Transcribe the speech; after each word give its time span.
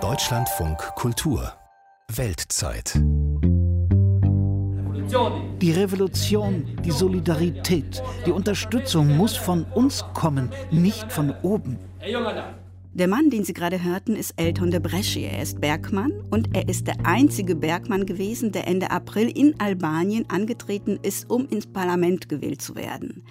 Deutschlandfunk 0.00 0.78
Kultur 0.96 1.52
Weltzeit 2.12 3.00
die 5.60 5.70
Revolution, 5.70 6.76
die 6.84 6.90
Solidarität, 6.90 8.02
die 8.26 8.32
Unterstützung 8.32 9.16
muss 9.16 9.36
von 9.36 9.62
uns 9.74 10.04
kommen, 10.12 10.50
nicht 10.72 11.12
von 11.12 11.32
oben. 11.42 11.78
Der 12.94 13.06
Mann, 13.06 13.30
den 13.30 13.44
Sie 13.44 13.52
gerade 13.52 13.84
hörten, 13.84 14.16
ist 14.16 14.34
Elton 14.36 14.72
de 14.72 14.80
Bresci. 14.80 15.22
Er 15.22 15.40
ist 15.40 15.60
Bergmann 15.60 16.12
und 16.30 16.56
er 16.56 16.68
ist 16.68 16.88
der 16.88 16.96
einzige 17.04 17.54
Bergmann 17.54 18.06
gewesen, 18.06 18.50
der 18.50 18.66
Ende 18.66 18.90
April 18.90 19.28
in 19.28 19.60
Albanien 19.60 20.28
angetreten 20.28 20.98
ist, 21.00 21.30
um 21.30 21.46
ins 21.48 21.68
Parlament 21.68 22.28
gewählt 22.28 22.60
zu 22.60 22.74
werden. 22.74 23.24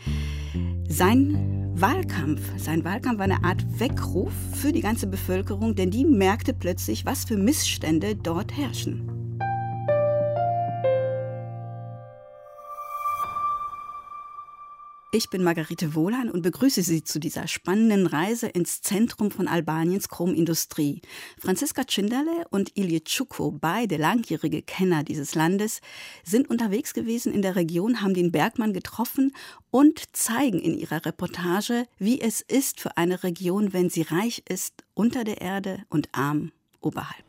Sein 0.87 1.71
Wahlkampf, 1.75 2.41
sein 2.57 2.83
Wahlkampf 2.83 3.17
war 3.17 3.25
eine 3.25 3.43
Art 3.43 3.63
Weckruf 3.79 4.33
für 4.53 4.71
die 4.71 4.81
ganze 4.81 5.07
Bevölkerung, 5.07 5.75
denn 5.75 5.89
die 5.89 6.05
merkte 6.05 6.53
plötzlich, 6.53 7.05
was 7.05 7.25
für 7.25 7.37
Missstände 7.37 8.15
dort 8.15 8.55
herrschen. 8.55 9.12
Ich 15.15 15.29
bin 15.29 15.43
Margarete 15.43 15.93
Wohlan 15.93 16.31
und 16.31 16.41
begrüße 16.41 16.81
Sie 16.81 17.03
zu 17.03 17.19
dieser 17.19 17.47
spannenden 17.47 18.07
Reise 18.07 18.47
ins 18.47 18.81
Zentrum 18.81 19.29
von 19.29 19.47
Albaniens 19.47 20.09
Chromindustrie. 20.09 21.03
Franziska 21.37 21.83
Cinderle 21.85 22.47
und 22.49 22.75
Ilje 22.75 23.03
Čuko, 23.03 23.51
beide 23.51 23.97
langjährige 23.97 24.63
Kenner 24.63 25.03
dieses 25.03 25.35
Landes, 25.35 25.81
sind 26.23 26.49
unterwegs 26.49 26.95
gewesen 26.95 27.31
in 27.31 27.43
der 27.43 27.55
Region, 27.55 28.01
haben 28.01 28.15
den 28.15 28.31
Bergmann 28.31 28.73
getroffen 28.73 29.35
und 29.69 30.01
zeigen 30.13 30.57
in 30.59 30.75
ihrer 30.75 31.05
Reportage, 31.05 31.85
wie 31.99 32.19
es 32.19 32.41
ist 32.41 32.79
für 32.79 32.97
eine 32.97 33.21
Region, 33.21 33.71
wenn 33.71 33.91
sie 33.91 34.01
reich 34.01 34.41
ist 34.49 34.83
unter 34.95 35.23
der 35.23 35.41
Erde 35.41 35.83
und 35.89 36.09
arm 36.13 36.51
oberhalb. 36.81 37.25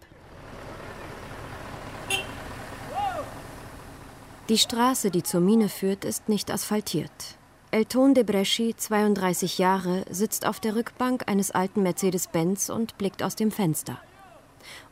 Die 4.49 4.57
Straße, 4.57 5.11
die 5.11 5.23
zur 5.23 5.43
Mine 5.43 5.69
führt, 5.69 6.07
ist 6.07 6.31
nicht 6.31 6.51
asphaltiert. 6.51 7.37
Elton 7.75 8.15
de 8.15 8.23
Bresci, 8.23 8.73
32 8.77 9.59
Jahre, 9.59 10.05
sitzt 10.09 10.47
auf 10.47 10.61
der 10.61 10.77
Rückbank 10.77 11.25
eines 11.27 11.51
alten 11.51 11.83
Mercedes-Benz 11.83 12.71
und 12.71 12.97
blickt 12.99 13.21
aus 13.21 13.35
dem 13.35 13.51
Fenster. 13.51 13.99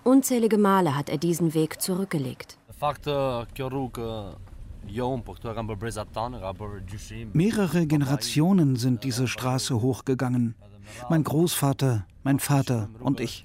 Unzählige 0.02 0.58
Male 0.58 0.96
hat 0.96 1.08
er 1.08 1.16
diesen 1.16 1.54
Weg 1.54 1.80
zurückgelegt. 1.80 2.58
Mehrere 7.32 7.86
Generationen 7.86 8.74
sind 8.74 9.04
diese 9.04 9.28
Straße 9.28 9.80
hochgegangen. 9.80 10.56
Mein 11.08 11.22
Großvater, 11.22 12.04
mein 12.24 12.40
Vater 12.40 12.88
und 12.98 13.20
ich. 13.20 13.44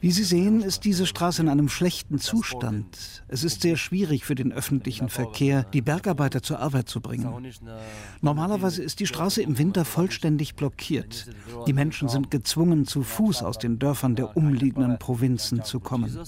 Wie 0.00 0.10
Sie 0.10 0.24
sehen, 0.24 0.62
ist 0.62 0.84
diese 0.84 1.06
Straße 1.06 1.42
in 1.42 1.48
einem 1.48 1.68
schlechten 1.68 2.18
Zustand. 2.18 3.22
Es 3.28 3.44
ist 3.44 3.62
sehr 3.62 3.76
schwierig 3.76 4.24
für 4.24 4.34
den 4.34 4.52
öffentlichen 4.52 5.08
Verkehr, 5.08 5.64
die 5.64 5.82
Bergarbeiter 5.82 6.42
zur 6.42 6.60
Arbeit 6.60 6.88
zu 6.88 7.00
bringen. 7.00 7.52
Normalerweise 8.20 8.82
ist 8.82 9.00
die 9.00 9.06
Straße 9.06 9.42
im 9.42 9.58
Winter 9.58 9.84
vollständig 9.84 10.54
blockiert. 10.54 11.28
Die 11.66 11.72
Menschen 11.72 12.08
sind 12.08 12.30
gezwungen, 12.30 12.86
zu 12.86 13.02
Fuß 13.02 13.42
aus 13.42 13.58
den 13.58 13.78
Dörfern 13.78 14.16
der 14.16 14.36
umliegenden 14.36 14.98
Provinzen 14.98 15.62
zu 15.64 15.80
kommen. 15.80 16.18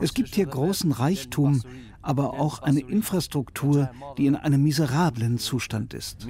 Es 0.00 0.14
gibt 0.14 0.34
hier 0.34 0.46
großen 0.46 0.92
Reichtum, 0.92 1.62
aber 2.02 2.34
auch 2.34 2.60
eine 2.62 2.80
Infrastruktur, 2.80 3.90
die 4.16 4.26
in 4.26 4.36
einem 4.36 4.62
miserablen 4.62 5.38
Zustand 5.38 5.94
ist. 5.94 6.26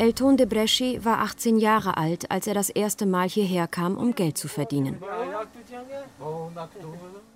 Elton 0.00 0.36
de 0.36 0.46
Bresci 0.46 1.04
war 1.04 1.18
18 1.18 1.58
Jahre 1.58 1.96
alt, 1.96 2.30
als 2.30 2.46
er 2.46 2.54
das 2.54 2.70
erste 2.70 3.04
Mal 3.04 3.28
hierher 3.28 3.66
kam, 3.66 3.96
um 3.96 4.14
Geld 4.14 4.38
zu 4.38 4.46
verdienen. 4.46 5.02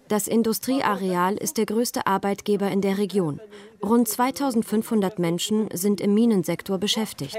Das 0.07 0.29
Industrieareal 0.29 1.35
ist 1.35 1.59
der 1.59 1.67
größte 1.67 2.07
Arbeitgeber 2.07 2.71
in 2.71 2.81
der 2.81 2.99
Region. 2.99 3.41
Rund 3.83 4.07
2500 4.07 5.19
Menschen 5.19 5.69
sind 5.73 6.01
im 6.01 6.15
Minensektor 6.15 6.79
beschäftigt. 6.79 7.39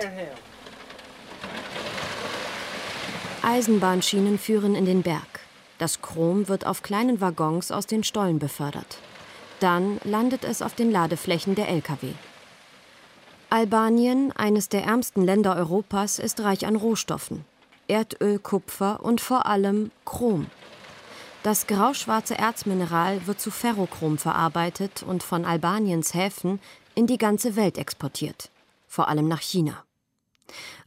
Eisenbahnschienen 3.44 4.38
führen 4.38 4.75
in 4.75 4.85
den 4.85 5.03
Berg. 5.03 5.40
Das 5.78 6.01
Chrom 6.01 6.50
wird 6.50 6.66
auf 6.66 6.84
kleinen 6.84 7.22
Waggons 7.22 7.72
aus 7.72 7.88
den 7.88 8.03
Stollen 8.03 8.40
befördert. 8.40 8.97
Dann 9.61 10.00
landet 10.03 10.44
es 10.44 10.61
auf 10.61 10.75
den 10.75 10.91
Ladeflächen 10.91 11.55
der 11.55 11.69
Lkw. 11.69 12.13
Albanien, 13.53 14.31
eines 14.31 14.68
der 14.68 14.84
ärmsten 14.84 15.24
Länder 15.24 15.56
Europas, 15.56 16.18
ist 16.18 16.40
reich 16.40 16.66
an 16.66 16.75
Rohstoffen. 16.75 17.46
Erdöl, 17.88 18.40
Kupfer 18.40 19.06
und 19.06 19.22
vor 19.22 19.46
allem 19.46 19.91
Chrom. 20.06 20.47
Das 21.44 21.68
grauschwarze 21.68 22.36
Erzmineral 22.36 23.28
wird 23.28 23.40
zu 23.40 23.52
Ferrochrom 23.52 24.18
verarbeitet 24.18 25.03
und 25.03 25.22
von 25.22 25.46
Albaniens 25.46 26.16
Häfen 26.16 26.59
in 26.96 27.06
die 27.06 27.19
ganze 27.19 27.56
Welt 27.56 27.78
exportiert, 27.78 28.50
vor 28.88 29.08
allem 29.08 29.28
nach 29.28 29.41
China. 29.41 29.84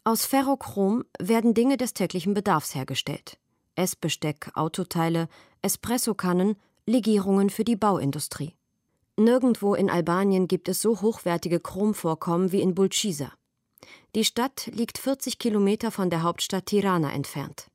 Aus 0.02 0.26
Ferrochrom 0.26 1.04
werden 1.20 1.54
Dinge 1.54 1.76
des 1.76 1.94
täglichen 1.94 2.34
Bedarfs 2.34 2.74
hergestellt. 2.74 3.38
Essbesteck, 3.76 4.50
Autoteile, 4.54 5.28
Espressokannen, 5.62 6.56
Legierungen 6.84 7.48
für 7.48 7.62
die 7.62 7.76
Bauindustrie. 7.76 8.55
Nirgendwo 9.18 9.74
in 9.74 9.88
Albanien 9.88 10.46
gibt 10.46 10.68
es 10.68 10.82
so 10.82 11.00
hochwertige 11.00 11.58
Chromvorkommen 11.58 12.52
wie 12.52 12.60
in 12.60 12.74
Bulcisa. 12.74 13.32
Die 14.14 14.26
Stadt 14.26 14.66
liegt 14.66 14.98
40 14.98 15.38
Kilometer 15.38 15.90
von 15.90 16.10
der 16.10 16.22
Hauptstadt 16.22 16.66
Tirana 16.66 17.12
entfernt. 17.12 17.68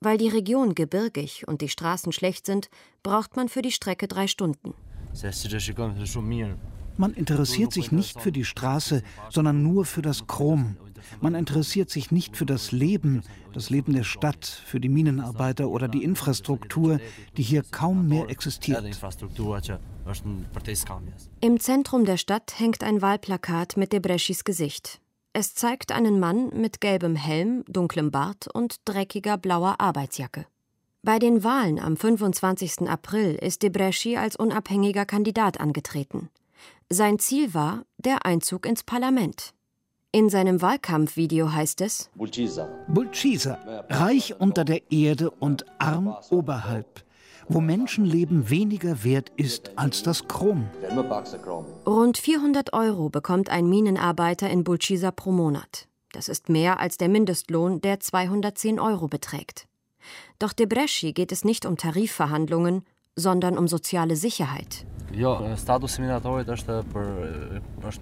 Weil 0.00 0.18
die 0.18 0.28
Region 0.28 0.74
gebirgig 0.74 1.46
und 1.46 1.60
die 1.60 1.68
Straßen 1.68 2.10
schlecht 2.10 2.44
sind, 2.44 2.70
braucht 3.04 3.36
man 3.36 3.48
für 3.48 3.62
die 3.62 3.70
Strecke 3.70 4.08
drei 4.08 4.26
Stunden. 4.26 4.74
Man 6.96 7.12
interessiert 7.14 7.72
sich 7.72 7.92
nicht 7.92 8.20
für 8.20 8.32
die 8.32 8.44
Straße, 8.44 9.02
sondern 9.30 9.62
nur 9.62 9.84
für 9.84 10.02
das 10.02 10.26
Chrom. 10.26 10.76
Man 11.20 11.34
interessiert 11.34 11.90
sich 11.90 12.10
nicht 12.10 12.36
für 12.36 12.46
das 12.46 12.72
Leben, 12.72 13.22
das 13.52 13.70
Leben 13.70 13.92
der 13.92 14.04
Stadt, 14.04 14.46
für 14.46 14.80
die 14.80 14.88
Minenarbeiter 14.88 15.68
oder 15.68 15.88
die 15.88 16.02
Infrastruktur, 16.02 17.00
die 17.36 17.42
hier 17.42 17.62
kaum 17.62 18.08
mehr 18.08 18.28
existiert. 18.30 18.84
Im 21.40 21.60
Zentrum 21.60 22.04
der 22.04 22.16
Stadt 22.16 22.58
hängt 22.58 22.84
ein 22.84 23.02
Wahlplakat 23.02 23.76
mit 23.76 23.92
Debreschis 23.92 24.44
Gesicht. 24.44 25.00
Es 25.32 25.54
zeigt 25.54 25.90
einen 25.90 26.20
Mann 26.20 26.50
mit 26.54 26.80
gelbem 26.80 27.16
Helm, 27.16 27.64
dunklem 27.66 28.10
Bart 28.10 28.46
und 28.52 28.76
dreckiger 28.84 29.36
blauer 29.36 29.76
Arbeitsjacke. 29.80 30.46
Bei 31.02 31.18
den 31.18 31.44
Wahlen 31.44 31.78
am 31.80 31.96
25. 31.96 32.88
April 32.88 33.34
ist 33.34 33.62
Debreschi 33.62 34.16
als 34.16 34.36
unabhängiger 34.36 35.04
Kandidat 35.04 35.60
angetreten. 35.60 36.30
Sein 36.90 37.18
Ziel 37.18 37.54
war 37.54 37.84
der 37.98 38.24
Einzug 38.26 38.66
ins 38.66 38.82
Parlament. 38.82 39.54
In 40.12 40.30
seinem 40.30 40.62
Wahlkampfvideo 40.62 41.52
heißt 41.52 41.80
es: 41.80 42.10
Bulcisa, 42.14 43.58
reich 43.88 44.38
unter 44.38 44.64
der 44.64 44.92
Erde 44.92 45.30
und 45.30 45.64
arm 45.78 46.16
oberhalb 46.30 47.04
wo 47.48 47.60
Menschenleben 47.60 48.50
weniger 48.50 49.04
wert 49.04 49.30
ist 49.36 49.76
als 49.76 50.02
das 50.02 50.26
Chrom. 50.28 50.68
Rund 51.86 52.18
400 52.18 52.72
Euro 52.72 53.10
bekommt 53.10 53.50
ein 53.50 53.68
Minenarbeiter 53.68 54.48
in 54.50 54.64
Bulcisa 54.64 55.10
pro 55.10 55.32
Monat. 55.32 55.88
Das 56.12 56.28
ist 56.28 56.48
mehr 56.48 56.80
als 56.80 56.96
der 56.96 57.08
Mindestlohn, 57.08 57.80
der 57.80 58.00
210 58.00 58.78
Euro 58.78 59.08
beträgt. 59.08 59.66
Doch 60.38 60.52
De 60.52 60.66
Bresci 60.66 61.12
geht 61.12 61.32
es 61.32 61.44
nicht 61.44 61.66
um 61.66 61.76
Tarifverhandlungen, 61.76 62.84
sondern 63.16 63.56
um 63.56 63.68
soziale 63.68 64.16
Sicherheit. 64.16 64.86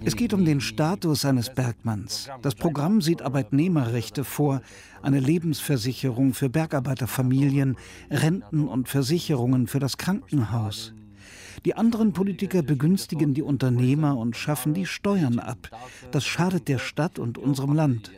Es 0.03 0.15
geht 0.15 0.33
um 0.33 0.45
den 0.45 0.61
Status 0.61 1.25
eines 1.25 1.53
Bergmanns. 1.53 2.29
Das 2.41 2.55
Programm 2.55 3.01
sieht 3.01 3.21
Arbeitnehmerrechte 3.21 4.23
vor, 4.23 4.61
eine 5.03 5.19
Lebensversicherung 5.19 6.33
für 6.33 6.49
Bergarbeiterfamilien, 6.49 7.77
Renten 8.09 8.67
und 8.67 8.89
Versicherungen 8.89 9.67
für 9.67 9.79
das 9.79 9.97
Krankenhaus. 9.97 10.93
Die 11.65 11.75
anderen 11.75 12.13
Politiker 12.13 12.63
begünstigen 12.63 13.35
die 13.35 13.43
Unternehmer 13.43 14.17
und 14.17 14.35
schaffen 14.35 14.73
die 14.73 14.87
Steuern 14.87 15.37
ab. 15.37 15.69
Das 16.11 16.25
schadet 16.25 16.67
der 16.67 16.79
Stadt 16.79 17.19
und 17.19 17.37
unserem 17.37 17.73
Land. 17.73 18.11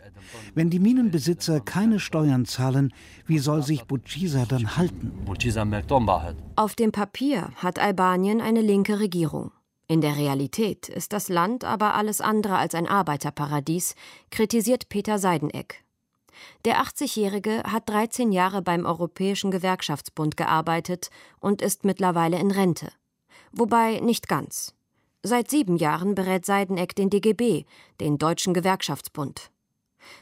Wenn 0.54 0.70
die 0.70 0.80
Minenbesitzer 0.80 1.60
keine 1.60 2.00
Steuern 2.00 2.46
zahlen, 2.46 2.94
wie 3.26 3.40
soll 3.40 3.64
sich 3.64 3.84
Bucisa 3.86 4.46
dann 4.46 4.78
halten? 4.78 5.12
Auf 6.56 6.76
dem 6.76 6.92
Papier 6.92 7.50
hat 7.56 7.80
Albanien 7.80 8.42
eine 8.42 8.62
linke 8.62 9.00
Regierung. 9.00 9.52
In 9.88 10.02
der 10.02 10.18
Realität 10.18 10.90
ist 10.90 11.14
das 11.14 11.30
Land 11.30 11.64
aber 11.64 11.94
alles 11.94 12.20
andere 12.20 12.58
als 12.58 12.74
ein 12.74 12.88
Arbeiterparadies, 12.88 13.96
kritisiert 14.32 14.90
Peter 14.90 15.20
Seideneck. 15.20 15.84
Der 16.66 16.82
80-Jährige 16.82 17.64
hat 17.64 17.88
13 17.90 18.32
Jahre 18.32 18.62
beim 18.62 18.86
Europäischen 18.86 19.52
Gewerkschaftsbund 19.52 20.38
gearbeitet 20.38 21.10
und 21.40 21.62
ist 21.62 21.86
mittlerweile 21.86 22.40
in 22.40 22.52
Rente. 22.52 22.90
Wobei 23.52 24.00
nicht 24.00 24.28
ganz. 24.28 24.74
Seit 25.24 25.50
sieben 25.50 25.78
Jahren 25.78 26.14
berät 26.14 26.46
Seideneck 26.46 26.96
den 26.96 27.10
DGB, 27.10 27.66
den 28.00 28.18
Deutschen 28.18 28.54
Gewerkschaftsbund. 28.54 29.50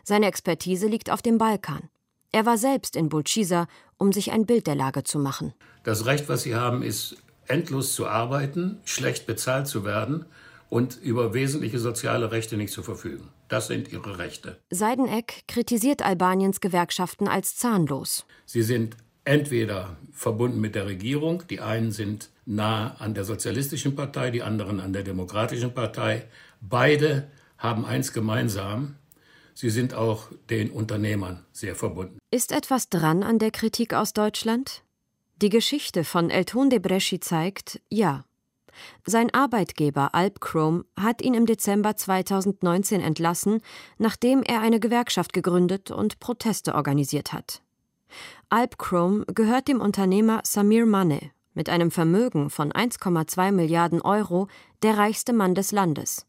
Seine 0.03 0.27
Expertise 0.27 0.87
liegt 0.87 1.09
auf 1.09 1.21
dem 1.21 1.37
Balkan. 1.37 1.89
Er 2.31 2.45
war 2.45 2.57
selbst 2.57 2.95
in 2.95 3.09
Bulciza, 3.09 3.67
um 3.97 4.11
sich 4.11 4.31
ein 4.31 4.45
Bild 4.45 4.67
der 4.67 4.75
Lage 4.75 5.03
zu 5.03 5.19
machen. 5.19 5.53
Das 5.83 6.05
Recht, 6.05 6.29
was 6.29 6.43
Sie 6.43 6.55
haben, 6.55 6.81
ist 6.81 7.17
endlos 7.47 7.93
zu 7.93 8.07
arbeiten, 8.07 8.79
schlecht 8.85 9.27
bezahlt 9.27 9.67
zu 9.67 9.85
werden 9.85 10.25
und 10.69 10.97
über 11.01 11.33
wesentliche 11.33 11.77
soziale 11.77 12.31
Rechte 12.31 12.57
nicht 12.57 12.73
zu 12.73 12.81
verfügen. 12.81 13.29
Das 13.47 13.67
sind 13.67 13.91
ihre 13.91 14.17
Rechte. 14.17 14.57
Seideneck 14.71 15.43
kritisiert 15.47 16.01
Albaniens 16.01 16.61
Gewerkschaften 16.61 17.27
als 17.27 17.55
zahnlos. 17.55 18.25
Sie 18.45 18.63
sind 18.63 18.97
entweder 19.25 19.97
verbunden 20.11 20.59
mit 20.59 20.73
der 20.73 20.87
Regierung, 20.87 21.43
die 21.49 21.61
einen 21.61 21.91
sind 21.91 22.29
nah 22.45 22.95
an 22.95 23.13
der 23.13 23.23
sozialistischen 23.23 23.95
Partei, 23.95 24.31
die 24.31 24.41
anderen 24.41 24.79
an 24.79 24.93
der 24.93 25.03
demokratischen 25.03 25.73
Partei. 25.73 26.25
Beide 26.61 27.27
haben 27.57 27.85
eins 27.85 28.11
gemeinsam, 28.11 28.95
sie 29.53 29.69
sind 29.69 29.93
auch 29.93 30.27
den 30.49 30.71
Unternehmern 30.71 31.45
sehr 31.51 31.75
verbunden. 31.75 32.19
Ist 32.31 32.51
etwas 32.51 32.89
dran 32.89 33.23
an 33.23 33.39
der 33.39 33.51
Kritik 33.51 33.93
aus 33.93 34.13
Deutschland? 34.13 34.83
Die 35.41 35.49
Geschichte 35.49 36.03
von 36.03 36.29
Elton 36.29 36.69
de 36.69 36.79
Bresci 36.79 37.19
zeigt, 37.19 37.81
ja. 37.89 38.25
Sein 39.05 39.33
Arbeitgeber 39.33 40.15
Alpchrome 40.15 40.85
hat 40.99 41.21
ihn 41.21 41.33
im 41.33 41.45
Dezember 41.45 41.95
2019 41.95 43.01
entlassen, 43.01 43.61
nachdem 43.97 44.41
er 44.41 44.61
eine 44.61 44.79
Gewerkschaft 44.79 45.33
gegründet 45.33 45.91
und 45.91 46.19
Proteste 46.19 46.75
organisiert 46.75 47.33
hat. 47.33 47.61
Alpchrome 48.49 49.25
gehört 49.27 49.67
dem 49.67 49.81
Unternehmer 49.81 50.41
Samir 50.43 50.85
Mane, 50.85 51.31
mit 51.53 51.69
einem 51.69 51.91
Vermögen 51.91 52.49
von 52.49 52.71
1,2 52.71 53.51
Milliarden 53.51 54.01
Euro 54.01 54.47
der 54.81 54.97
reichste 54.97 55.33
Mann 55.33 55.55
des 55.55 55.71
Landes. 55.71 56.25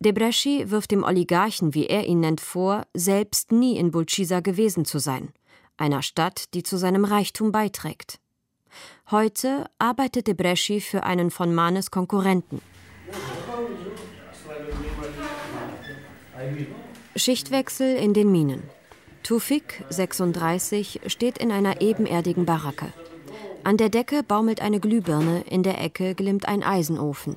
Debreschi 0.00 0.70
wirft 0.70 0.90
dem 0.90 1.02
Oligarchen, 1.02 1.74
wie 1.74 1.86
er 1.86 2.06
ihn 2.06 2.20
nennt, 2.20 2.40
vor, 2.40 2.86
selbst 2.94 3.52
nie 3.52 3.76
in 3.76 3.90
Bulciza 3.90 4.40
gewesen 4.40 4.84
zu 4.84 4.98
sein, 4.98 5.32
einer 5.76 6.02
Stadt, 6.02 6.54
die 6.54 6.62
zu 6.62 6.76
seinem 6.76 7.04
Reichtum 7.04 7.52
beiträgt. 7.52 8.20
Heute 9.10 9.66
arbeitet 9.78 10.26
Debreschi 10.26 10.80
für 10.80 11.02
einen 11.04 11.30
von 11.30 11.54
Manes 11.54 11.90
Konkurrenten. 11.90 12.60
Schichtwechsel 17.16 17.96
in 17.96 18.14
den 18.14 18.30
Minen. 18.30 18.62
Tufik, 19.22 19.84
36, 19.90 21.00
steht 21.06 21.38
in 21.38 21.50
einer 21.50 21.80
ebenerdigen 21.80 22.46
Baracke. 22.46 22.92
An 23.68 23.76
der 23.76 23.90
Decke 23.90 24.22
baumelt 24.22 24.62
eine 24.62 24.80
Glühbirne, 24.80 25.42
in 25.42 25.62
der 25.62 25.78
Ecke 25.78 26.14
glimmt 26.14 26.48
ein 26.48 26.62
Eisenofen. 26.62 27.36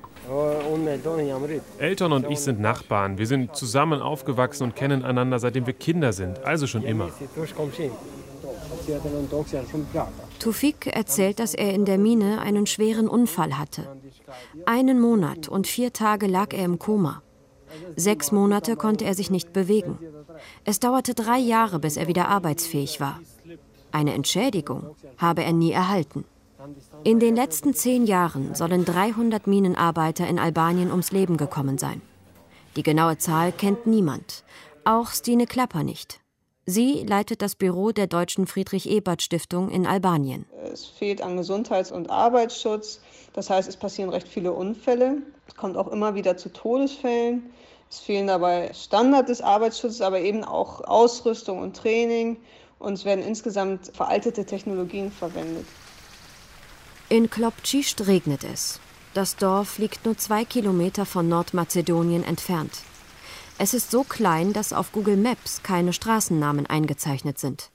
Eltern 1.78 2.12
und 2.12 2.30
ich 2.30 2.40
sind 2.40 2.58
Nachbarn. 2.58 3.18
Wir 3.18 3.26
sind 3.26 3.54
zusammen 3.54 4.00
aufgewachsen 4.00 4.64
und 4.64 4.74
kennen 4.74 5.04
einander, 5.04 5.38
seitdem 5.38 5.66
wir 5.66 5.74
Kinder 5.74 6.14
sind, 6.14 6.42
also 6.42 6.66
schon 6.66 6.84
immer. 6.84 7.10
Tufik 10.38 10.86
erzählt, 10.86 11.38
dass 11.38 11.52
er 11.52 11.74
in 11.74 11.84
der 11.84 11.98
Mine 11.98 12.40
einen 12.40 12.64
schweren 12.64 13.08
Unfall 13.08 13.58
hatte. 13.58 13.94
Einen 14.64 15.02
Monat 15.02 15.48
und 15.48 15.66
vier 15.66 15.92
Tage 15.92 16.28
lag 16.28 16.54
er 16.54 16.64
im 16.64 16.78
Koma. 16.78 17.20
Sechs 17.96 18.32
Monate 18.32 18.76
konnte 18.76 19.04
er 19.04 19.12
sich 19.12 19.30
nicht 19.30 19.52
bewegen. 19.52 19.98
Es 20.64 20.80
dauerte 20.80 21.12
drei 21.12 21.36
Jahre, 21.36 21.78
bis 21.78 21.98
er 21.98 22.08
wieder 22.08 22.28
arbeitsfähig 22.28 23.00
war. 23.00 23.20
Eine 23.92 24.14
Entschädigung 24.14 24.96
habe 25.18 25.44
er 25.44 25.52
nie 25.52 25.72
erhalten. 25.72 26.24
In 27.04 27.18
den 27.18 27.34
letzten 27.34 27.74
zehn 27.74 28.06
Jahren 28.06 28.54
sollen 28.54 28.84
300 28.84 29.46
Minenarbeiter 29.46 30.26
in 30.26 30.38
Albanien 30.38 30.90
ums 30.90 31.12
Leben 31.12 31.36
gekommen 31.36 31.78
sein. 31.78 32.00
Die 32.76 32.82
genaue 32.82 33.18
Zahl 33.18 33.52
kennt 33.52 33.86
niemand, 33.86 34.44
auch 34.84 35.10
Stine 35.10 35.46
Klapper 35.46 35.82
nicht. 35.82 36.20
Sie 36.64 37.04
leitet 37.04 37.42
das 37.42 37.56
Büro 37.56 37.90
der 37.90 38.06
Deutschen 38.06 38.46
Friedrich-Ebert-Stiftung 38.46 39.68
in 39.68 39.84
Albanien. 39.84 40.46
Es 40.72 40.86
fehlt 40.86 41.20
an 41.20 41.36
Gesundheits- 41.36 41.90
und 41.90 42.08
Arbeitsschutz. 42.08 43.00
Das 43.32 43.50
heißt, 43.50 43.68
es 43.68 43.76
passieren 43.76 44.10
recht 44.10 44.28
viele 44.28 44.52
Unfälle. 44.52 45.22
Es 45.48 45.56
kommt 45.56 45.76
auch 45.76 45.88
immer 45.88 46.14
wieder 46.14 46.36
zu 46.36 46.52
Todesfällen. 46.52 47.50
Es 47.90 47.98
fehlen 47.98 48.28
dabei 48.28 48.72
Standards 48.72 49.26
des 49.26 49.40
Arbeitsschutzes, 49.40 50.00
aber 50.00 50.20
eben 50.20 50.44
auch 50.44 50.82
Ausrüstung 50.82 51.58
und 51.58 51.76
Training. 51.76 52.36
Und 52.82 52.94
es 52.94 53.04
werden 53.04 53.24
insgesamt 53.24 53.92
veraltete 53.94 54.44
Technologien 54.44 55.12
verwendet. 55.12 55.66
In 57.08 57.30
Klopčíšť 57.30 58.00
regnet 58.08 58.42
es. 58.42 58.80
Das 59.14 59.36
Dorf 59.36 59.78
liegt 59.78 60.04
nur 60.04 60.18
zwei 60.18 60.44
Kilometer 60.44 61.06
von 61.06 61.28
Nordmazedonien 61.28 62.24
entfernt. 62.24 62.72
Es 63.58 63.72
ist 63.72 63.92
so 63.92 64.02
klein, 64.02 64.52
dass 64.52 64.72
auf 64.72 64.90
Google 64.90 65.16
Maps 65.16 65.62
keine 65.62 65.92
Straßennamen 65.92 66.66
eingezeichnet 66.66 67.38
sind. 67.38 67.70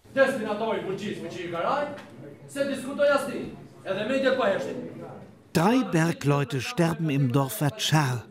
Drei 5.54 5.78
Bergleute 5.84 6.60
sterben 6.62 7.10
im 7.10 7.32
Dorf 7.32 7.54
Vatschar, 7.54 8.26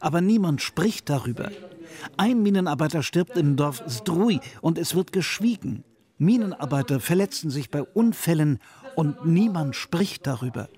aber 0.00 0.20
niemand 0.22 0.62
spricht 0.62 1.10
darüber. 1.10 1.50
Ein 2.16 2.42
Minenarbeiter 2.42 3.02
stirbt 3.02 3.36
im 3.36 3.56
Dorf 3.56 3.84
Zdruj 3.86 4.38
und 4.62 4.78
es 4.78 4.94
wird 4.94 5.12
geschwiegen. 5.12 5.84
Minenarbeiter 6.22 7.00
verletzen 7.00 7.50
sich 7.50 7.70
bei 7.70 7.82
Unfällen 7.82 8.60
und 8.94 9.26
niemand 9.26 9.74
spricht 9.74 10.26
darüber. 10.26 10.68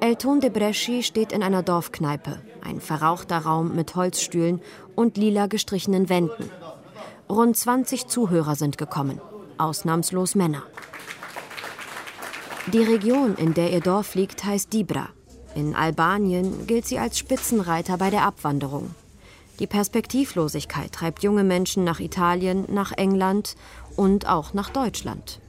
Elton 0.00 0.40
de 0.40 0.50
Bresci 0.50 1.02
steht 1.02 1.32
in 1.32 1.42
einer 1.42 1.62
Dorfkneipe, 1.62 2.40
ein 2.62 2.80
verrauchter 2.80 3.38
Raum 3.38 3.74
mit 3.74 3.96
Holzstühlen 3.96 4.60
und 4.94 5.16
lila 5.16 5.46
gestrichenen 5.46 6.08
Wänden. 6.08 6.50
Rund 7.28 7.56
20 7.56 8.06
Zuhörer 8.06 8.54
sind 8.54 8.78
gekommen, 8.78 9.20
ausnahmslos 9.58 10.34
Männer. 10.34 10.62
Die 12.72 12.82
Region, 12.82 13.34
in 13.36 13.52
der 13.54 13.72
ihr 13.72 13.80
Dorf 13.80 14.14
liegt, 14.14 14.44
heißt 14.44 14.72
Dibra. 14.72 15.08
In 15.54 15.74
Albanien 15.74 16.66
gilt 16.66 16.86
sie 16.86 16.98
als 16.98 17.18
Spitzenreiter 17.18 17.98
bei 17.98 18.10
der 18.10 18.22
Abwanderung. 18.22 18.94
Die 19.60 19.66
Perspektivlosigkeit 19.68 20.90
treibt 20.92 21.22
junge 21.22 21.44
Menschen 21.44 21.84
nach 21.84 22.00
Italien, 22.00 22.66
nach 22.68 22.92
England 22.92 23.54
und 23.96 24.28
auch 24.28 24.52
nach 24.52 24.70
Deutschland. 24.70 25.40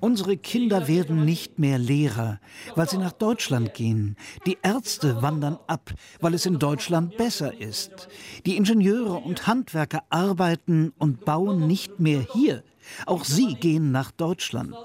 Unsere 0.00 0.36
Kinder 0.36 0.86
werden 0.86 1.24
nicht 1.24 1.58
mehr 1.58 1.78
Lehrer, 1.78 2.40
weil 2.74 2.88
sie 2.88 2.98
nach 2.98 3.12
Deutschland 3.12 3.74
gehen. 3.74 4.16
Die 4.46 4.58
Ärzte 4.62 5.22
wandern 5.22 5.58
ab, 5.66 5.92
weil 6.20 6.34
es 6.34 6.44
in 6.44 6.58
Deutschland 6.58 7.16
besser 7.16 7.58
ist. 7.58 8.08
Die 8.44 8.56
Ingenieure 8.56 9.14
und 9.14 9.46
Handwerker 9.46 10.02
arbeiten 10.10 10.92
und 10.98 11.24
bauen 11.24 11.66
nicht 11.66 12.00
mehr 12.00 12.20
hier. 12.20 12.64
Auch 13.06 13.24
sie 13.24 13.54
gehen 13.54 13.92
nach 13.92 14.10
Deutschland, 14.10 14.76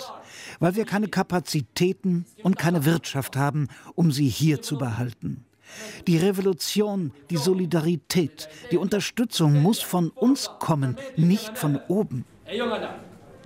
weil 0.60 0.76
wir 0.76 0.86
keine 0.86 1.08
Kapazitäten 1.08 2.26
und 2.44 2.58
keine 2.58 2.86
Wirtschaft 2.86 3.36
haben, 3.36 3.68
um 3.96 4.12
sie 4.12 4.28
hier 4.28 4.62
zu 4.62 4.78
behalten. 4.78 5.46
Die 6.08 6.18
Revolution, 6.18 7.12
die 7.30 7.38
Solidarität, 7.38 8.50
die 8.72 8.78
Unterstützung 8.78 9.62
muss 9.62 9.82
von 9.82 10.10
uns 10.10 10.50
kommen, 10.60 10.98
nicht 11.16 11.58
von 11.58 11.80
oben. 11.88 12.26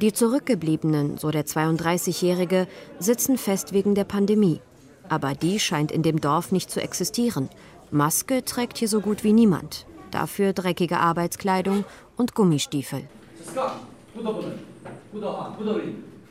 Die 0.01 0.13
Zurückgebliebenen, 0.13 1.17
so 1.17 1.31
der 1.31 1.45
32-Jährige, 1.45 2.67
sitzen 2.99 3.37
fest 3.37 3.73
wegen 3.73 3.95
der 3.95 4.03
Pandemie. 4.03 4.61
Aber 5.09 5.33
die 5.33 5.59
scheint 5.59 5.91
in 5.91 6.03
dem 6.03 6.21
Dorf 6.21 6.51
nicht 6.51 6.69
zu 6.69 6.81
existieren. 6.81 7.49
Maske 7.91 8.43
trägt 8.43 8.77
hier 8.77 8.89
so 8.89 9.01
gut 9.01 9.23
wie 9.23 9.33
niemand. 9.33 9.85
Dafür 10.11 10.53
dreckige 10.53 10.99
Arbeitskleidung 10.99 11.85
und 12.15 12.35
Gummistiefel. 12.35 13.07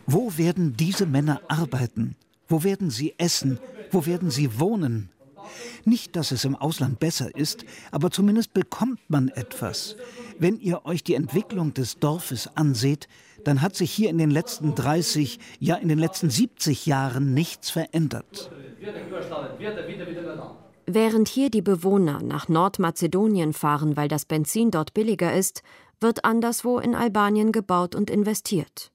Wo 0.06 0.32
werden 0.36 0.76
diese 0.76 1.06
Männer 1.06 1.40
arbeiten? 1.48 2.16
Wo 2.48 2.62
werden 2.62 2.90
sie 2.90 3.14
essen? 3.18 3.58
Wo 3.90 4.06
werden 4.06 4.30
sie 4.30 4.60
wohnen? 4.60 5.10
Nicht, 5.84 6.16
dass 6.16 6.30
es 6.30 6.44
im 6.44 6.56
Ausland 6.56 6.98
besser 6.98 7.34
ist, 7.34 7.64
aber 7.90 8.10
zumindest 8.10 8.54
bekommt 8.54 9.00
man 9.08 9.28
etwas. 9.28 9.96
Wenn 10.38 10.58
ihr 10.58 10.84
euch 10.84 11.02
die 11.02 11.14
Entwicklung 11.14 11.74
des 11.74 11.98
Dorfes 11.98 12.48
anseht, 12.56 13.08
dann 13.44 13.62
hat 13.62 13.76
sich 13.76 13.92
hier 13.92 14.10
in 14.10 14.18
den 14.18 14.30
letzten 14.30 14.74
30, 14.74 15.38
ja 15.60 15.76
in 15.76 15.88
den 15.88 15.98
letzten 15.98 16.30
70 16.30 16.86
Jahren 16.86 17.32
nichts 17.32 17.70
verändert. 17.70 18.50
Während 20.86 21.28
hier 21.28 21.50
die 21.50 21.62
Bewohner 21.62 22.22
nach 22.22 22.48
Nordmazedonien 22.48 23.52
fahren, 23.52 23.96
weil 23.96 24.08
das 24.08 24.24
Benzin 24.24 24.70
dort 24.70 24.94
billiger 24.94 25.34
ist, 25.34 25.62
wird 26.00 26.24
anderswo 26.24 26.78
in 26.78 26.94
Albanien 26.94 27.52
gebaut 27.52 27.94
und 27.94 28.10
investiert. 28.10 28.92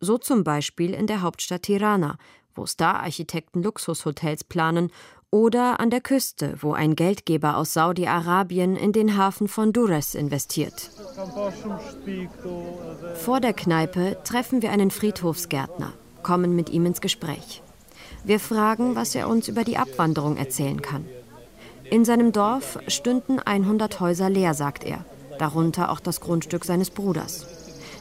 So 0.00 0.18
zum 0.18 0.44
Beispiel 0.44 0.94
in 0.94 1.06
der 1.06 1.22
Hauptstadt 1.22 1.62
Tirana, 1.62 2.18
wo 2.54 2.66
Star-Architekten 2.66 3.62
Luxushotels 3.62 4.44
planen 4.44 4.90
oder 5.34 5.80
an 5.80 5.90
der 5.90 6.00
Küste, 6.00 6.54
wo 6.60 6.74
ein 6.74 6.94
Geldgeber 6.94 7.56
aus 7.56 7.72
Saudi-Arabien 7.72 8.76
in 8.76 8.92
den 8.92 9.16
Hafen 9.16 9.48
von 9.48 9.72
Durres 9.72 10.14
investiert. 10.14 10.92
Vor 13.16 13.40
der 13.40 13.52
Kneipe 13.52 14.16
treffen 14.22 14.62
wir 14.62 14.70
einen 14.70 14.92
Friedhofsgärtner, 14.92 15.92
kommen 16.22 16.54
mit 16.54 16.70
ihm 16.70 16.86
ins 16.86 17.00
Gespräch. 17.00 17.62
Wir 18.22 18.38
fragen, 18.38 18.94
was 18.94 19.16
er 19.16 19.28
uns 19.28 19.48
über 19.48 19.64
die 19.64 19.76
Abwanderung 19.76 20.36
erzählen 20.36 20.80
kann. 20.80 21.04
In 21.90 22.04
seinem 22.04 22.30
Dorf 22.30 22.78
stünden 22.86 23.40
100 23.40 23.98
Häuser 23.98 24.30
leer, 24.30 24.54
sagt 24.54 24.84
er, 24.84 25.04
darunter 25.40 25.90
auch 25.90 25.98
das 25.98 26.20
Grundstück 26.20 26.64
seines 26.64 26.90
Bruders. 26.90 27.44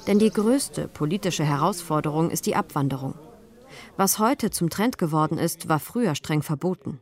Denn 0.06 0.20
die 0.20 0.30
größte 0.30 0.88
politische 0.88 1.46
Herausforderung 1.46 2.30
ist 2.30 2.46
die 2.46 2.56
Abwanderung. 2.56 3.16
Was 3.98 4.20
heute 4.20 4.52
zum 4.52 4.70
Trend 4.70 5.00
geworden 5.00 5.40
ist, 5.40 5.68
war 5.68 5.80
früher 5.80 6.14
streng 6.14 6.44
verboten. 6.44 7.00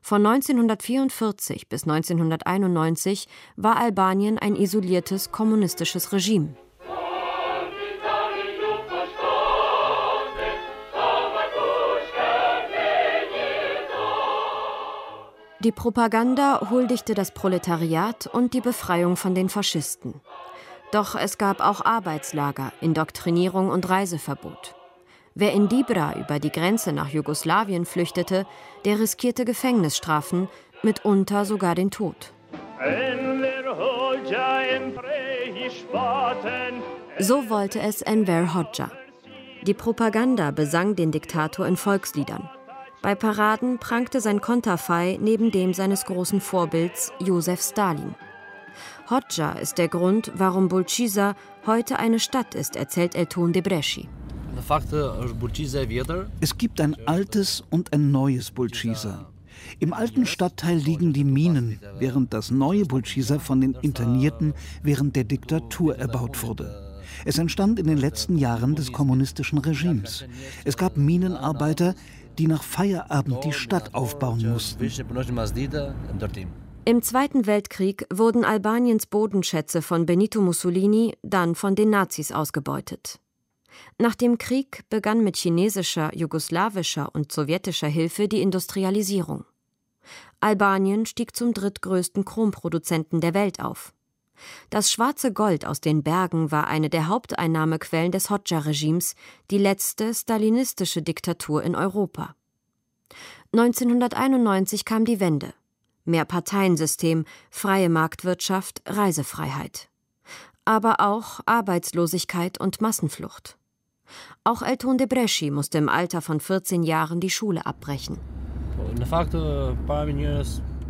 Von 0.00 0.26
1944 0.26 1.68
bis 1.68 1.84
1991 1.84 3.28
war 3.56 3.76
Albanien 3.76 4.38
ein 4.38 4.56
isoliertes 4.56 5.32
kommunistisches 5.32 6.12
Regime. 6.12 6.54
Die 15.60 15.70
Propaganda 15.70 16.70
huldigte 16.70 17.14
das 17.14 17.30
Proletariat 17.30 18.26
und 18.26 18.52
die 18.52 18.60
Befreiung 18.60 19.16
von 19.16 19.36
den 19.36 19.48
Faschisten. 19.48 20.20
Doch 20.90 21.14
es 21.14 21.38
gab 21.38 21.60
auch 21.60 21.84
Arbeitslager, 21.84 22.72
Indoktrinierung 22.80 23.70
und 23.70 23.88
Reiseverbot. 23.88 24.74
Wer 25.34 25.52
in 25.52 25.68
Dibra 25.68 26.14
über 26.18 26.38
die 26.38 26.52
Grenze 26.52 26.92
nach 26.92 27.08
Jugoslawien 27.08 27.86
flüchtete, 27.86 28.46
der 28.84 28.98
riskierte 28.98 29.44
Gefängnisstrafen, 29.44 30.48
mitunter 30.82 31.46
sogar 31.46 31.74
den 31.74 31.90
Tod. 31.90 32.32
So 37.18 37.48
wollte 37.48 37.80
es 37.80 38.02
Enver 38.02 38.54
Hoxha. 38.54 38.90
Die 39.62 39.74
Propaganda 39.74 40.50
besang 40.50 40.96
den 40.96 41.12
Diktator 41.12 41.66
in 41.66 41.76
Volksliedern. 41.76 42.50
Bei 43.00 43.14
Paraden 43.14 43.78
prangte 43.78 44.20
sein 44.20 44.40
Konterfei 44.40 45.18
neben 45.20 45.50
dem 45.50 45.72
seines 45.72 46.04
großen 46.04 46.40
Vorbilds 46.40 47.12
Josef 47.20 47.62
Stalin. 47.62 48.14
Hoxha 49.08 49.52
ist 49.52 49.78
der 49.78 49.88
Grund, 49.88 50.30
warum 50.34 50.68
Bulciza 50.68 51.34
heute 51.66 51.98
eine 51.98 52.20
Stadt 52.20 52.54
ist, 52.54 52.76
erzählt 52.76 53.14
Elton 53.14 53.52
Debreschi. 53.52 54.08
Es 56.40 56.58
gibt 56.58 56.80
ein 56.80 56.96
altes 57.06 57.62
und 57.70 57.92
ein 57.92 58.10
neues 58.10 58.50
Bulciza. 58.50 59.28
Im 59.78 59.92
alten 59.92 60.26
Stadtteil 60.26 60.76
liegen 60.76 61.12
die 61.12 61.24
Minen, 61.24 61.80
während 61.98 62.32
das 62.32 62.50
neue 62.50 62.84
Bulciza 62.84 63.38
von 63.38 63.60
den 63.60 63.74
Internierten 63.82 64.54
während 64.82 65.16
der 65.16 65.24
Diktatur 65.24 65.96
erbaut 65.96 66.42
wurde. 66.42 66.92
Es 67.24 67.38
entstand 67.38 67.78
in 67.78 67.86
den 67.86 67.98
letzten 67.98 68.38
Jahren 68.38 68.74
des 68.74 68.92
kommunistischen 68.92 69.58
Regimes. 69.58 70.24
Es 70.64 70.76
gab 70.76 70.96
Minenarbeiter, 70.96 71.94
die 72.38 72.46
nach 72.46 72.62
Feierabend 72.62 73.44
die 73.44 73.52
Stadt 73.52 73.94
aufbauen 73.94 74.50
mussten. 74.50 74.82
Im 76.84 77.02
Zweiten 77.02 77.46
Weltkrieg 77.46 78.06
wurden 78.12 78.44
Albaniens 78.44 79.06
Bodenschätze 79.06 79.82
von 79.82 80.04
Benito 80.06 80.40
Mussolini 80.40 81.14
dann 81.22 81.54
von 81.54 81.76
den 81.76 81.90
Nazis 81.90 82.32
ausgebeutet. 82.32 83.20
Nach 83.98 84.14
dem 84.14 84.38
Krieg 84.38 84.84
begann 84.90 85.24
mit 85.24 85.36
chinesischer, 85.36 86.14
jugoslawischer 86.16 87.14
und 87.14 87.32
sowjetischer 87.32 87.88
Hilfe 87.88 88.28
die 88.28 88.42
Industrialisierung. 88.42 89.44
Albanien 90.40 91.06
stieg 91.06 91.36
zum 91.36 91.54
drittgrößten 91.54 92.24
Chromproduzenten 92.24 93.20
der 93.20 93.34
Welt 93.34 93.60
auf. 93.60 93.92
Das 94.70 94.90
schwarze 94.90 95.32
Gold 95.32 95.64
aus 95.64 95.80
den 95.80 96.02
Bergen 96.02 96.50
war 96.50 96.66
eine 96.66 96.90
der 96.90 97.08
Haupteinnahmequellen 97.08 98.12
des 98.12 98.30
Hoxha-Regimes, 98.30 99.14
die 99.50 99.58
letzte 99.58 100.12
stalinistische 100.14 101.02
Diktatur 101.02 101.62
in 101.62 101.76
Europa. 101.76 102.34
1991 103.52 104.84
kam 104.84 105.04
die 105.04 105.20
Wende. 105.20 105.54
Mehrparteiensystem, 106.04 107.24
freie 107.50 107.88
Marktwirtschaft, 107.88 108.82
Reisefreiheit. 108.86 109.88
Aber 110.64 111.00
auch 111.00 111.40
Arbeitslosigkeit 111.46 112.58
und 112.58 112.80
Massenflucht. 112.80 113.58
Auch 114.44 114.62
Elton 114.62 114.98
de 114.98 115.06
Bresci 115.06 115.50
musste 115.50 115.78
im 115.78 115.88
Alter 115.88 116.20
von 116.20 116.40
14 116.40 116.82
Jahren 116.82 117.20
die 117.20 117.30
Schule 117.30 117.64
abbrechen. 117.66 118.18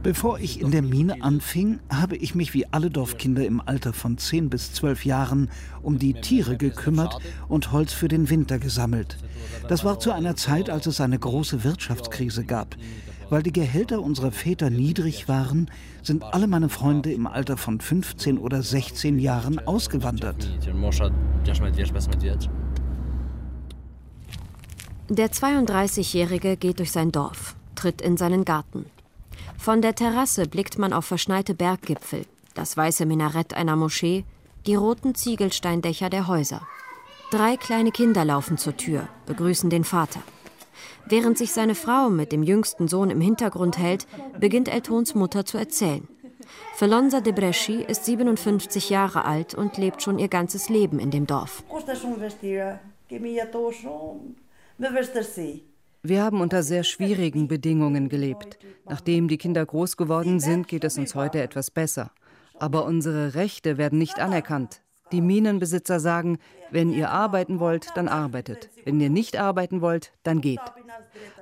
Bevor 0.02 0.40
ich 0.40 0.60
in 0.60 0.72
der 0.72 0.82
Mine 0.82 1.22
anfing, 1.22 1.78
habe 1.88 2.16
ich 2.16 2.34
mich 2.34 2.54
wie 2.54 2.66
alle 2.66 2.90
Dorfkinder 2.90 3.46
im 3.46 3.60
Alter 3.60 3.92
von 3.92 4.18
10 4.18 4.50
bis 4.50 4.72
12 4.72 5.04
Jahren 5.04 5.48
um 5.80 6.00
die 6.00 6.14
Tiere 6.14 6.56
gekümmert 6.56 7.18
und 7.48 7.70
Holz 7.70 7.92
für 7.92 8.08
den 8.08 8.28
Winter 8.28 8.58
gesammelt. 8.58 9.16
Das 9.68 9.84
war 9.84 10.00
zu 10.00 10.10
einer 10.10 10.34
Zeit, 10.34 10.70
als 10.70 10.86
es 10.86 11.00
eine 11.00 11.20
große 11.20 11.62
Wirtschaftskrise 11.62 12.44
gab. 12.44 12.74
Weil 13.30 13.44
die 13.44 13.52
Gehälter 13.52 14.02
unserer 14.02 14.32
Väter 14.32 14.70
niedrig 14.70 15.28
waren, 15.28 15.70
sind 16.02 16.24
alle 16.24 16.48
meine 16.48 16.68
Freunde 16.68 17.12
im 17.12 17.28
Alter 17.28 17.56
von 17.56 17.80
15 17.80 18.38
oder 18.38 18.60
16 18.60 19.20
Jahren 19.20 19.60
ausgewandert. 19.60 20.50
Der 25.08 25.30
32-Jährige 25.30 26.56
geht 26.56 26.78
durch 26.78 26.92
sein 26.92 27.10
Dorf, 27.10 27.56
tritt 27.74 28.00
in 28.00 28.16
seinen 28.16 28.44
Garten. 28.44 28.86
Von 29.58 29.82
der 29.82 29.94
Terrasse 29.94 30.46
blickt 30.46 30.78
man 30.78 30.92
auf 30.92 31.04
verschneite 31.04 31.54
Berggipfel, 31.54 32.24
das 32.54 32.76
weiße 32.76 33.04
Minarett 33.04 33.54
einer 33.54 33.76
Moschee, 33.76 34.24
die 34.66 34.76
roten 34.76 35.14
Ziegelsteindächer 35.14 36.08
der 36.08 36.28
Häuser. 36.28 36.62
Drei 37.30 37.56
kleine 37.56 37.90
Kinder 37.90 38.24
laufen 38.24 38.58
zur 38.58 38.76
Tür, 38.76 39.08
begrüßen 39.26 39.70
den 39.70 39.84
Vater. 39.84 40.20
Während 41.06 41.36
sich 41.36 41.52
seine 41.52 41.74
Frau 41.74 42.08
mit 42.08 42.30
dem 42.30 42.42
jüngsten 42.42 42.88
Sohn 42.88 43.10
im 43.10 43.20
Hintergrund 43.20 43.78
hält, 43.78 44.06
beginnt 44.38 44.68
Eltons 44.68 45.14
Mutter 45.14 45.44
zu 45.44 45.58
erzählen. 45.58 46.06
Felonza 46.74 47.20
de 47.20 47.32
Bresci 47.32 47.82
ist 47.82 48.04
57 48.04 48.90
Jahre 48.90 49.24
alt 49.24 49.54
und 49.54 49.78
lebt 49.78 50.02
schon 50.02 50.18
ihr 50.18 50.28
ganzes 50.28 50.68
Leben 50.68 50.98
in 50.98 51.10
dem 51.10 51.26
Dorf. 51.26 51.64
Wir 56.04 56.22
haben 56.22 56.40
unter 56.40 56.62
sehr 56.62 56.82
schwierigen 56.82 57.46
Bedingungen 57.46 58.08
gelebt. 58.08 58.58
Nachdem 58.88 59.28
die 59.28 59.38
Kinder 59.38 59.64
groß 59.64 59.96
geworden 59.96 60.40
sind, 60.40 60.66
geht 60.66 60.84
es 60.84 60.98
uns 60.98 61.14
heute 61.14 61.40
etwas 61.40 61.70
besser. 61.70 62.10
Aber 62.58 62.84
unsere 62.84 63.34
Rechte 63.34 63.78
werden 63.78 63.98
nicht 63.98 64.18
anerkannt. 64.18 64.82
Die 65.12 65.20
Minenbesitzer 65.20 66.00
sagen, 66.00 66.38
wenn 66.70 66.90
ihr 66.90 67.10
arbeiten 67.10 67.60
wollt, 67.60 67.88
dann 67.96 68.08
arbeitet. 68.08 68.70
Wenn 68.84 68.98
ihr 68.98 69.10
nicht 69.10 69.36
arbeiten 69.36 69.82
wollt, 69.82 70.12
dann 70.22 70.40
geht. 70.40 70.60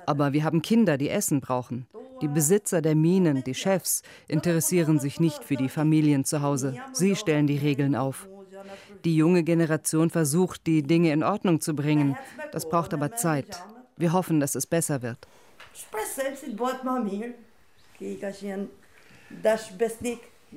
Aber 0.05 0.33
wir 0.33 0.43
haben 0.43 0.61
Kinder, 0.61 0.97
die 0.97 1.09
Essen 1.09 1.39
brauchen. 1.39 1.87
Die 2.21 2.27
Besitzer 2.27 2.81
der 2.81 2.95
Minen, 2.95 3.43
die 3.43 3.55
Chefs, 3.55 4.03
interessieren 4.27 4.99
sich 4.99 5.19
nicht 5.19 5.43
für 5.43 5.55
die 5.55 5.69
Familien 5.69 6.25
zu 6.25 6.41
Hause. 6.41 6.75
Sie 6.91 7.15
stellen 7.15 7.47
die 7.47 7.57
Regeln 7.57 7.95
auf. 7.95 8.27
Die 9.03 9.15
junge 9.15 9.43
Generation 9.43 10.09
versucht, 10.09 10.65
die 10.67 10.83
Dinge 10.83 11.11
in 11.11 11.23
Ordnung 11.23 11.61
zu 11.61 11.75
bringen. 11.75 12.17
Das 12.51 12.67
braucht 12.67 12.93
aber 12.93 13.15
Zeit. 13.15 13.61
Wir 13.97 14.13
hoffen, 14.13 14.39
dass 14.39 14.55
es 14.55 14.65
besser 14.65 15.01
wird. 15.01 15.27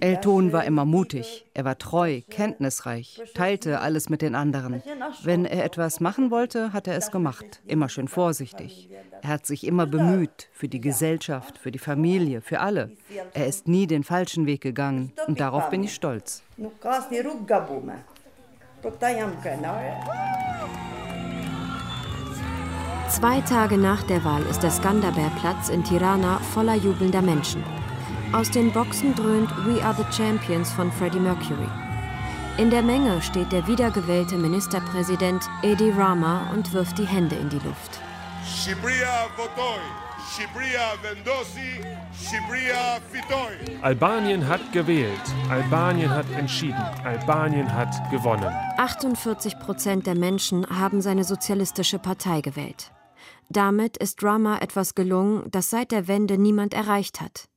Elton 0.00 0.52
war 0.52 0.64
immer 0.64 0.84
mutig, 0.84 1.46
er 1.54 1.64
war 1.64 1.78
treu, 1.78 2.20
kenntnisreich, 2.28 3.22
teilte 3.34 3.80
alles 3.80 4.08
mit 4.08 4.22
den 4.22 4.34
anderen. 4.34 4.82
Wenn 5.22 5.44
er 5.44 5.64
etwas 5.64 6.00
machen 6.00 6.30
wollte, 6.30 6.72
hat 6.72 6.88
er 6.88 6.96
es 6.96 7.10
gemacht, 7.10 7.62
immer 7.66 7.88
schön 7.88 8.08
vorsichtig. 8.08 8.88
Er 9.22 9.28
hat 9.28 9.46
sich 9.46 9.66
immer 9.66 9.86
bemüht, 9.86 10.48
für 10.52 10.68
die 10.68 10.80
Gesellschaft, 10.80 11.58
für 11.58 11.70
die 11.70 11.78
Familie, 11.78 12.40
für 12.40 12.60
alle. 12.60 12.90
Er 13.34 13.46
ist 13.46 13.68
nie 13.68 13.86
den 13.86 14.02
falschen 14.02 14.46
Weg 14.46 14.60
gegangen 14.60 15.12
und 15.26 15.40
darauf 15.40 15.70
bin 15.70 15.84
ich 15.84 15.94
stolz. 15.94 16.42
Zwei 23.10 23.40
Tage 23.42 23.78
nach 23.78 24.02
der 24.02 24.24
Wahl 24.24 24.42
ist 24.50 24.62
der 24.62 24.70
Skanderbeer-Platz 24.70 25.68
in 25.68 25.84
Tirana 25.84 26.38
voller 26.38 26.74
jubelnder 26.74 27.22
Menschen. 27.22 27.62
Aus 28.34 28.50
den 28.50 28.72
Boxen 28.72 29.14
dröhnt 29.14 29.48
We 29.64 29.80
Are 29.84 29.94
the 29.94 30.02
Champions 30.10 30.72
von 30.72 30.90
Freddie 30.90 31.20
Mercury. 31.20 31.68
In 32.58 32.68
der 32.68 32.82
Menge 32.82 33.22
steht 33.22 33.52
der 33.52 33.64
wiedergewählte 33.68 34.36
Ministerpräsident 34.36 35.44
Edi 35.62 35.90
Rama 35.90 36.50
und 36.52 36.72
wirft 36.72 36.98
die 36.98 37.06
Hände 37.06 37.36
in 37.36 37.48
die 37.48 37.60
Luft. 37.60 38.00
Albanien 43.82 44.48
hat 44.48 44.72
gewählt. 44.72 45.22
Albanien 45.48 46.10
hat 46.10 46.30
entschieden. 46.32 46.84
Albanien 47.04 47.72
hat 47.72 48.10
gewonnen. 48.10 48.52
48 48.78 49.60
Prozent 49.60 50.08
der 50.08 50.16
Menschen 50.16 50.66
haben 50.68 51.02
seine 51.02 51.22
sozialistische 51.22 52.00
Partei 52.00 52.40
gewählt. 52.40 52.90
Damit 53.48 53.96
ist 53.96 54.20
Rama 54.24 54.58
etwas 54.58 54.96
gelungen, 54.96 55.44
das 55.52 55.70
seit 55.70 55.92
der 55.92 56.08
Wende 56.08 56.36
niemand 56.36 56.74
erreicht 56.74 57.20
hat. 57.20 57.48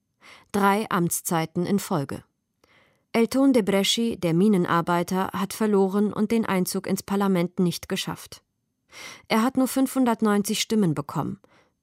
Drei 0.58 0.88
Amtszeiten 0.90 1.68
in 1.68 1.78
Folge. 1.78 2.24
Elton 3.12 3.54
de 3.54 3.62
Bresci, 3.62 4.18
der 4.20 4.34
Minenarbeiter, 4.34 5.30
hat 5.32 5.54
verloren 5.54 6.12
und 6.12 6.32
den 6.32 6.48
Einzug 6.48 6.88
ins 6.88 7.04
Parlament 7.04 7.60
nicht 7.60 7.88
geschafft. 7.88 8.42
Er 9.28 9.44
hat 9.44 9.56
nur 9.56 9.68
590 9.68 10.60
Stimmen 10.60 10.96
bekommen. 10.96 11.40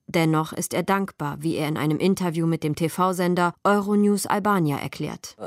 Dennoch 0.07 0.51
ist 0.51 0.73
er 0.73 0.83
dankbar, 0.83 1.37
wie 1.39 1.55
er 1.55 1.69
in 1.69 1.77
einem 1.77 1.99
Interview 1.99 2.47
mit 2.47 2.65
dem 2.65 2.75
TV-Sender 2.75 3.53
Euronews 3.63 4.25
Albania 4.25 4.77
erklärt. 4.77 5.37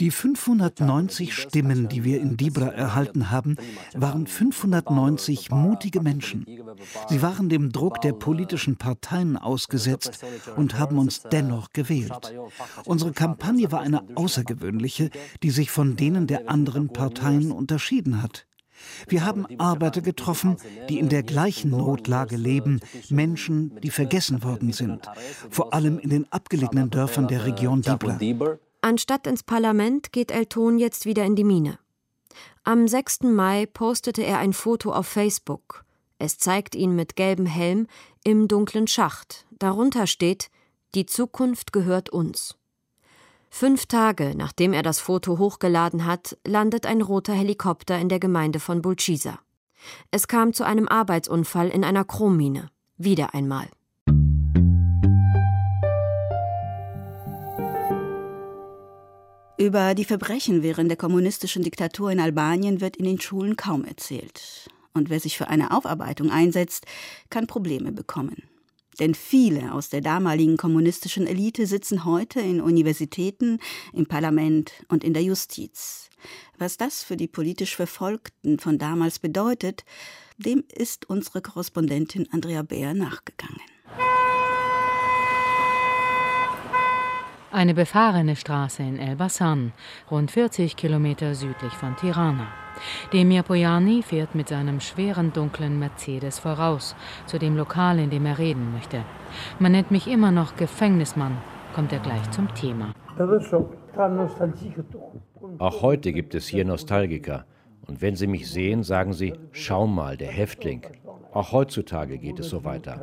Die 0.00 0.10
590 0.10 1.32
Stimmen, 1.32 1.88
die 1.88 2.02
wir 2.02 2.20
in 2.20 2.36
Dibra 2.36 2.66
erhalten 2.66 3.30
haben, 3.30 3.56
waren 3.94 4.26
590 4.26 5.52
mutige 5.52 6.00
Menschen. 6.00 6.44
Sie 7.08 7.22
waren 7.22 7.48
dem 7.48 7.70
Druck 7.70 8.00
der 8.00 8.12
politischen 8.12 8.76
Parteien 8.76 9.36
ausgesetzt 9.36 10.24
und 10.56 10.80
haben 10.80 10.98
uns 10.98 11.22
dennoch 11.22 11.70
gewählt. 11.70 12.34
Unsere 12.84 13.12
Kampagne 13.12 13.70
war 13.70 13.82
eine 13.82 14.02
außergewöhnliche, 14.16 15.10
die 15.44 15.50
sich 15.50 15.70
von 15.70 15.94
denen 15.94 16.26
der 16.26 16.50
anderen 16.50 16.88
Parteien 16.88 17.52
unterschieden 17.52 18.20
hat. 18.20 18.46
Wir 19.06 19.24
haben 19.24 19.46
Arbeiter 19.58 20.00
getroffen, 20.00 20.56
die 20.88 20.98
in 20.98 21.08
der 21.08 21.22
gleichen 21.22 21.70
Notlage 21.70 22.36
leben, 22.36 22.80
Menschen, 23.10 23.80
die 23.80 23.90
vergessen 23.90 24.42
worden 24.42 24.72
sind, 24.72 25.08
vor 25.50 25.72
allem 25.72 26.00
in 26.00 26.10
den 26.10 26.32
abgelegenen 26.32 26.90
Dörfern 26.90 27.28
der 27.28 27.44
Region 27.44 27.82
Dibra. 27.82 28.18
Anstatt 28.84 29.26
ins 29.26 29.42
Parlament 29.42 30.12
geht 30.12 30.30
Elton 30.30 30.76
jetzt 30.76 31.06
wieder 31.06 31.24
in 31.24 31.36
die 31.36 31.42
Mine. 31.42 31.78
Am 32.64 32.86
6. 32.86 33.22
Mai 33.22 33.64
postete 33.64 34.22
er 34.22 34.36
ein 34.40 34.52
Foto 34.52 34.92
auf 34.92 35.06
Facebook. 35.06 35.86
Es 36.18 36.36
zeigt 36.36 36.74
ihn 36.74 36.94
mit 36.94 37.16
gelbem 37.16 37.46
Helm 37.46 37.86
im 38.24 38.46
dunklen 38.46 38.86
Schacht. 38.86 39.46
Darunter 39.52 40.06
steht: 40.06 40.50
Die 40.94 41.06
Zukunft 41.06 41.72
gehört 41.72 42.10
uns. 42.10 42.58
Fünf 43.48 43.86
Tage 43.86 44.34
nachdem 44.36 44.74
er 44.74 44.82
das 44.82 45.00
Foto 45.00 45.38
hochgeladen 45.38 46.04
hat, 46.04 46.36
landet 46.46 46.84
ein 46.84 47.00
roter 47.00 47.32
Helikopter 47.32 47.98
in 47.98 48.10
der 48.10 48.20
Gemeinde 48.20 48.60
von 48.60 48.82
Bulchisa. 48.82 49.38
Es 50.10 50.28
kam 50.28 50.52
zu 50.52 50.62
einem 50.62 50.88
Arbeitsunfall 50.88 51.70
in 51.70 51.84
einer 51.84 52.04
Chrommine. 52.04 52.68
Wieder 52.98 53.32
einmal. 53.32 53.66
Über 59.56 59.94
die 59.94 60.04
Verbrechen 60.04 60.64
während 60.64 60.90
der 60.90 60.96
kommunistischen 60.96 61.62
Diktatur 61.62 62.10
in 62.10 62.18
Albanien 62.18 62.80
wird 62.80 62.96
in 62.96 63.04
den 63.04 63.20
Schulen 63.20 63.56
kaum 63.56 63.84
erzählt. 63.84 64.68
Und 64.94 65.10
wer 65.10 65.20
sich 65.20 65.38
für 65.38 65.46
eine 65.46 65.70
Aufarbeitung 65.70 66.30
einsetzt, 66.30 66.86
kann 67.30 67.46
Probleme 67.46 67.92
bekommen. 67.92 68.42
Denn 68.98 69.14
viele 69.14 69.72
aus 69.72 69.90
der 69.90 70.00
damaligen 70.00 70.56
kommunistischen 70.56 71.28
Elite 71.28 71.66
sitzen 71.66 72.04
heute 72.04 72.40
in 72.40 72.60
Universitäten, 72.60 73.60
im 73.92 74.06
Parlament 74.06 74.72
und 74.88 75.04
in 75.04 75.14
der 75.14 75.22
Justiz. 75.22 76.10
Was 76.58 76.76
das 76.76 77.04
für 77.04 77.16
die 77.16 77.28
politisch 77.28 77.76
Verfolgten 77.76 78.58
von 78.58 78.78
damals 78.78 79.20
bedeutet, 79.20 79.84
dem 80.36 80.64
ist 80.72 81.08
unsere 81.08 81.42
Korrespondentin 81.42 82.28
Andrea 82.32 82.62
Beer 82.62 82.92
nachgegangen. 82.92 83.73
Eine 87.54 87.72
befahrene 87.72 88.34
Straße 88.34 88.82
in 88.82 88.98
Elbasan, 88.98 89.72
rund 90.10 90.32
40 90.32 90.74
Kilometer 90.74 91.36
südlich 91.36 91.72
von 91.74 91.94
Tirana. 91.94 92.48
Demir 93.12 93.44
Pojani 93.44 94.02
fährt 94.02 94.34
mit 94.34 94.48
seinem 94.48 94.80
schweren 94.80 95.32
dunklen 95.32 95.78
Mercedes 95.78 96.40
voraus, 96.40 96.96
zu 97.26 97.38
dem 97.38 97.56
Lokal, 97.56 98.00
in 98.00 98.10
dem 98.10 98.26
er 98.26 98.38
reden 98.38 98.72
möchte. 98.72 99.04
Man 99.60 99.70
nennt 99.70 99.92
mich 99.92 100.08
immer 100.08 100.32
noch 100.32 100.56
Gefängnismann, 100.56 101.36
kommt 101.76 101.92
er 101.92 102.00
gleich 102.00 102.28
zum 102.32 102.52
Thema. 102.56 102.92
Auch 105.58 105.82
heute 105.82 106.12
gibt 106.12 106.34
es 106.34 106.48
hier 106.48 106.64
Nostalgiker. 106.64 107.44
Und 107.86 108.02
wenn 108.02 108.16
sie 108.16 108.26
mich 108.26 108.50
sehen, 108.50 108.82
sagen 108.82 109.12
sie, 109.12 109.32
schau 109.52 109.86
mal, 109.86 110.16
der 110.16 110.32
Häftling. 110.32 110.82
Auch 111.32 111.52
heutzutage 111.52 112.18
geht 112.18 112.40
es 112.40 112.48
so 112.48 112.64
weiter. 112.64 113.00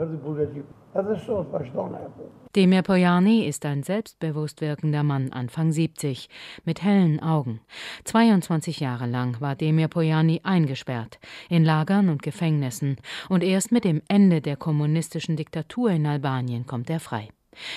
Demir 2.56 2.82
Pojani 2.82 3.46
ist 3.46 3.66
ein 3.66 3.82
selbstbewusst 3.82 4.60
wirkender 4.60 5.04
Mann, 5.04 5.32
Anfang 5.32 5.72
70, 5.72 6.28
mit 6.66 6.84
hellen 6.84 7.22
Augen. 7.22 7.62
22 8.04 8.82
Jahre 8.82 9.06
lang 9.06 9.40
war 9.40 9.56
Demir 9.56 9.88
Pojani 9.88 10.42
eingesperrt, 10.44 11.20
in 11.50 11.64
Lagern 11.64 12.10
und 12.10 12.22
Gefängnissen, 12.24 12.98
und 13.30 13.42
erst 13.42 13.72
mit 13.72 13.86
dem 13.86 14.02
Ende 14.10 14.42
der 14.42 14.58
kommunistischen 14.58 15.38
Diktatur 15.38 15.92
in 15.92 16.06
Albanien 16.06 16.66
kommt 16.66 16.90
er 16.90 17.00
frei. 17.00 17.30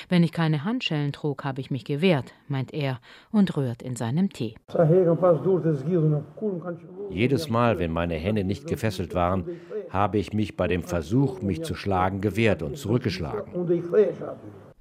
Wenn 0.08 0.24
ich 0.24 0.32
keine 0.32 0.64
Handschellen 0.64 1.12
trug, 1.12 1.44
habe 1.44 1.60
ich 1.60 1.70
mich 1.70 1.84
gewehrt, 1.84 2.32
meint 2.48 2.72
er 2.74 3.00
und 3.30 3.56
rührt 3.56 3.82
in 3.82 3.94
seinem 3.96 4.30
Tee. 4.30 4.54
Jedes 7.10 7.48
Mal, 7.48 7.78
wenn 7.78 7.92
meine 7.92 8.14
Hände 8.14 8.44
nicht 8.44 8.66
gefesselt 8.66 9.14
waren, 9.14 9.44
habe 9.90 10.18
ich 10.18 10.32
mich 10.32 10.56
bei 10.56 10.68
dem 10.68 10.82
Versuch, 10.82 11.42
mich 11.42 11.62
zu 11.62 11.74
schlagen, 11.74 12.20
gewehrt 12.20 12.62
und 12.62 12.76
zurückgeschlagen. 12.76 13.52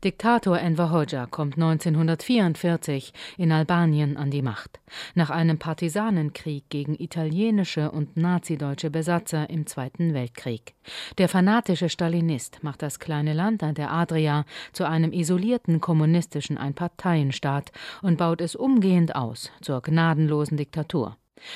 Diktator 0.03 0.59
Enver 0.59 0.91
Hoxha 0.91 1.27
kommt 1.27 1.55
1944 1.55 3.13
in 3.37 3.53
Albanien 3.53 4.17
an 4.17 4.31
die 4.31 4.41
Macht, 4.41 4.81
nach 5.15 5.29
einem 5.29 5.59
Partisanenkrieg 5.59 6.67
gegen 6.67 6.95
italienische 6.99 7.89
und 7.89 8.17
nazideutsche 8.17 8.89
Besatzer 8.89 9.49
im 9.49 9.65
Zweiten 9.65 10.13
Weltkrieg. 10.13 10.75
Der 11.17 11.29
fanatische 11.29 11.87
Stalinist 11.87 12.61
macht 12.63 12.81
das 12.81 12.99
kleine 12.99 13.31
Land 13.31 13.63
an 13.63 13.75
der 13.75 13.91
Adria 13.91 14.43
zu 14.73 14.85
einem 14.85 15.13
isolierten 15.13 15.79
kommunistischen 15.79 16.57
Einparteienstaat 16.57 17.71
und 18.01 18.17
baut 18.17 18.41
es 18.41 18.57
umgehend 18.57 19.15
aus 19.15 19.51
zur 19.61 19.81
gnadenlosen 19.81 20.57
Diktatur. 20.57 21.15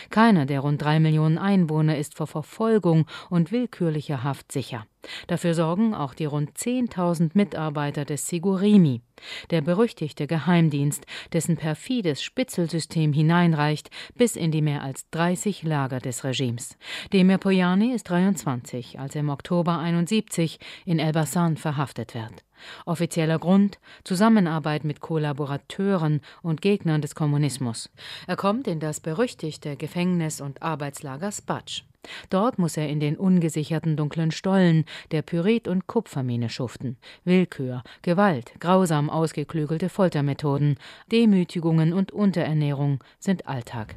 Keiner 0.09 0.45
der 0.45 0.61
rund 0.61 0.81
drei 0.81 0.99
Millionen 0.99 1.37
Einwohner 1.37 1.97
ist 1.97 2.15
vor 2.15 2.27
Verfolgung 2.27 3.05
und 3.29 3.51
willkürlicher 3.51 4.23
Haft 4.23 4.51
sicher. 4.51 4.85
Dafür 5.27 5.53
sorgen 5.53 5.93
auch 5.93 6.13
die 6.13 6.25
rund 6.25 6.57
10.000 6.57 7.31
Mitarbeiter 7.33 8.05
des 8.05 8.27
Sigurimi, 8.27 9.01
der 9.49 9.61
berüchtigte 9.61 10.27
Geheimdienst, 10.27 11.05
dessen 11.33 11.57
perfides 11.57 12.21
Spitzelsystem 12.21 13.13
hineinreicht 13.13 13.89
bis 14.15 14.35
in 14.35 14.51
die 14.51 14.61
mehr 14.61 14.83
als 14.83 15.09
30 15.11 15.63
Lager 15.63 15.99
des 15.99 16.23
Regimes. 16.23 16.77
Demir 17.13 17.37
Pojani 17.37 17.93
ist 17.93 18.09
23, 18.09 18.99
als 18.99 19.15
er 19.15 19.21
im 19.21 19.29
Oktober 19.29 19.79
71 19.79 20.59
in 20.85 20.99
Elbasan 20.99 21.57
verhaftet 21.57 22.13
wird. 22.13 22.46
Offizieller 22.85 23.39
Grund 23.39 23.79
Zusammenarbeit 24.03 24.83
mit 24.83 24.99
Kollaborateuren 24.99 26.21
und 26.41 26.61
Gegnern 26.61 27.01
des 27.01 27.15
Kommunismus. 27.15 27.89
Er 28.27 28.35
kommt 28.35 28.67
in 28.67 28.79
das 28.79 28.99
berüchtigte 28.99 29.75
Gefängnis 29.75 30.41
und 30.41 30.61
Arbeitslager 30.61 31.31
Spatsch. 31.31 31.83
Dort 32.29 32.57
muss 32.57 32.77
er 32.77 32.89
in 32.89 32.99
den 32.99 33.17
ungesicherten 33.17 33.97
dunklen 33.97 34.31
Stollen 34.31 34.85
der 35.11 35.21
Pyrit- 35.21 35.67
und 35.67 35.87
Kupfermine 35.87 36.49
schuften. 36.49 36.97
Willkür, 37.23 37.83
Gewalt, 38.01 38.53
grausam 38.59 39.09
ausgeklügelte 39.09 39.89
Foltermethoden, 39.89 40.77
Demütigungen 41.11 41.93
und 41.93 42.11
Unterernährung 42.11 43.03
sind 43.19 43.47
Alltag. 43.47 43.95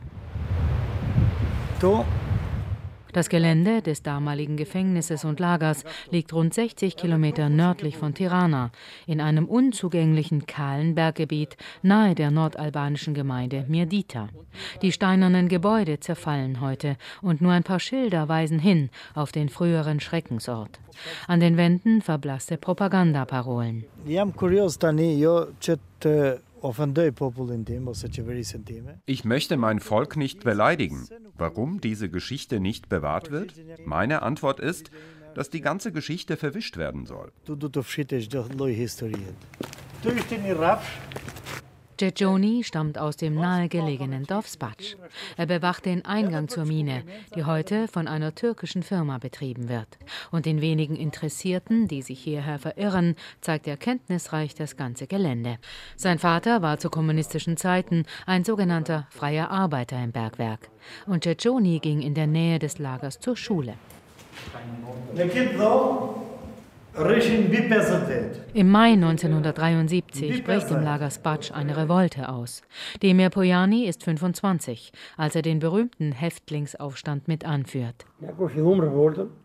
Das 3.13 3.29
Gelände 3.29 3.83
des 3.83 4.03
damaligen 4.03 4.57
Gefängnisses 4.57 5.25
und 5.25 5.41
Lagers 5.41 5.85
liegt 6.11 6.33
rund 6.33 6.55
60 6.55 6.97
Kilometer 6.97 7.49
nördlich 7.49 7.97
von 7.97 8.15
Tirana, 8.15 8.71
in 9.07 9.21
einem 9.21 9.47
unzugänglichen 9.47 10.47
kahlen 10.47 10.95
Berggebiet 10.95 11.57
nahe 11.83 12.15
der 12.15 12.31
nordalbanischen 12.31 13.15
Gemeinde 13.15 13.65
Mirdita. 13.69 14.29
Die 14.83 14.93
steinernen 14.93 15.49
Gebäude 15.49 15.99
zerfallen 16.01 16.61
heute 16.61 16.97
und 17.21 17.41
nur 17.41 17.53
ein 17.53 17.65
paar 17.65 17.81
Schilder 17.81 18.29
weisen 18.29 18.59
hin 18.59 18.91
auf 19.15 19.33
den 19.33 19.49
früheren 19.49 20.01
Schreckensort. 20.01 20.79
An 21.27 21.41
den 21.41 21.57
Wänden 21.57 22.03
verblasste 22.03 22.57
Propagandaparolen. 22.59 23.85
Ich 29.07 29.25
möchte 29.25 29.57
mein 29.57 29.81
Volk 29.81 30.17
nicht 30.17 30.45
beleidigen. 30.45 31.07
Warum 31.37 31.81
diese 31.81 32.11
Geschichte 32.11 32.61
nicht 32.61 32.89
bewahrt 32.89 33.31
wird? 33.31 33.55
Meine 33.85 34.23
Antwort 34.23 34.61
ist, 34.61 34.91
dass 35.35 35.51
die 35.51 35.61
ganze 35.61 35.93
Geschichte 35.93 36.37
verwischt 36.37 36.77
werden 36.77 37.07
soll. 37.07 37.33
Djejoni 42.01 42.65
stammt 42.65 42.97
aus 42.97 43.19
dem 43.19 43.35
nahegelegenen 43.35 44.25
Dorf 44.25 44.47
Spatsch. 44.47 44.97
Er 45.37 45.45
bewacht 45.45 45.85
den 45.85 46.03
Eingang 46.07 46.49
zur 46.49 46.65
Mine, 46.65 47.05
die 47.35 47.45
heute 47.45 47.89
von 47.89 48.09
einer 48.09 48.35
türkischen 48.35 48.83
Firma 48.83 49.19
betrieben 49.19 49.69
wird. 49.69 49.99
Und 50.31 50.47
den 50.47 50.63
wenigen 50.63 50.97
Interessierten, 50.97 51.89
die 51.89 52.01
sich 52.01 52.19
hierher 52.21 52.59
verirren, 52.59 53.17
zeigt 53.43 53.67
er 53.69 53.77
kenntnisreich 53.77 54.55
das 54.55 54.79
ganze 54.79 55.07
Gelände. 55.07 55.59
Sein 55.97 56.19
Vater 56.19 56.63
war 56.63 56.79
zu 56.79 56.89
kommunistischen 56.89 57.59
Zeiten 57.59 58.07
ein 58.25 58.45
sogenannter 58.45 59.07
freier 59.11 59.51
Arbeiter 59.51 60.03
im 60.03 60.13
Bergwerk. 60.13 60.71
Und 61.07 61.27
Djejoni 61.27 61.81
ging 61.81 62.01
in 62.01 62.15
der 62.15 62.27
Nähe 62.27 62.59
des 62.59 62.79
Lagers 62.79 63.21
zur 63.21 63.37
Schule. 63.37 63.75
Im 68.53 68.71
Mai 68.71 68.93
1973 68.93 70.45
bricht 70.45 70.71
im 70.71 70.83
Lager 70.83 71.11
Spatsch 71.11 71.53
eine 71.53 71.77
Revolte 71.77 72.29
aus. 72.29 72.63
Demir 73.03 73.31
Pojani 73.31 73.87
ist 73.87 74.03
25, 74.03 74.93
als 75.17 75.37
er 75.37 75.43
den 75.43 75.61
berühmten 75.61 76.13
Häftlingsaufstand 76.13 77.29
mit 77.29 77.45
anführt. 77.45 78.07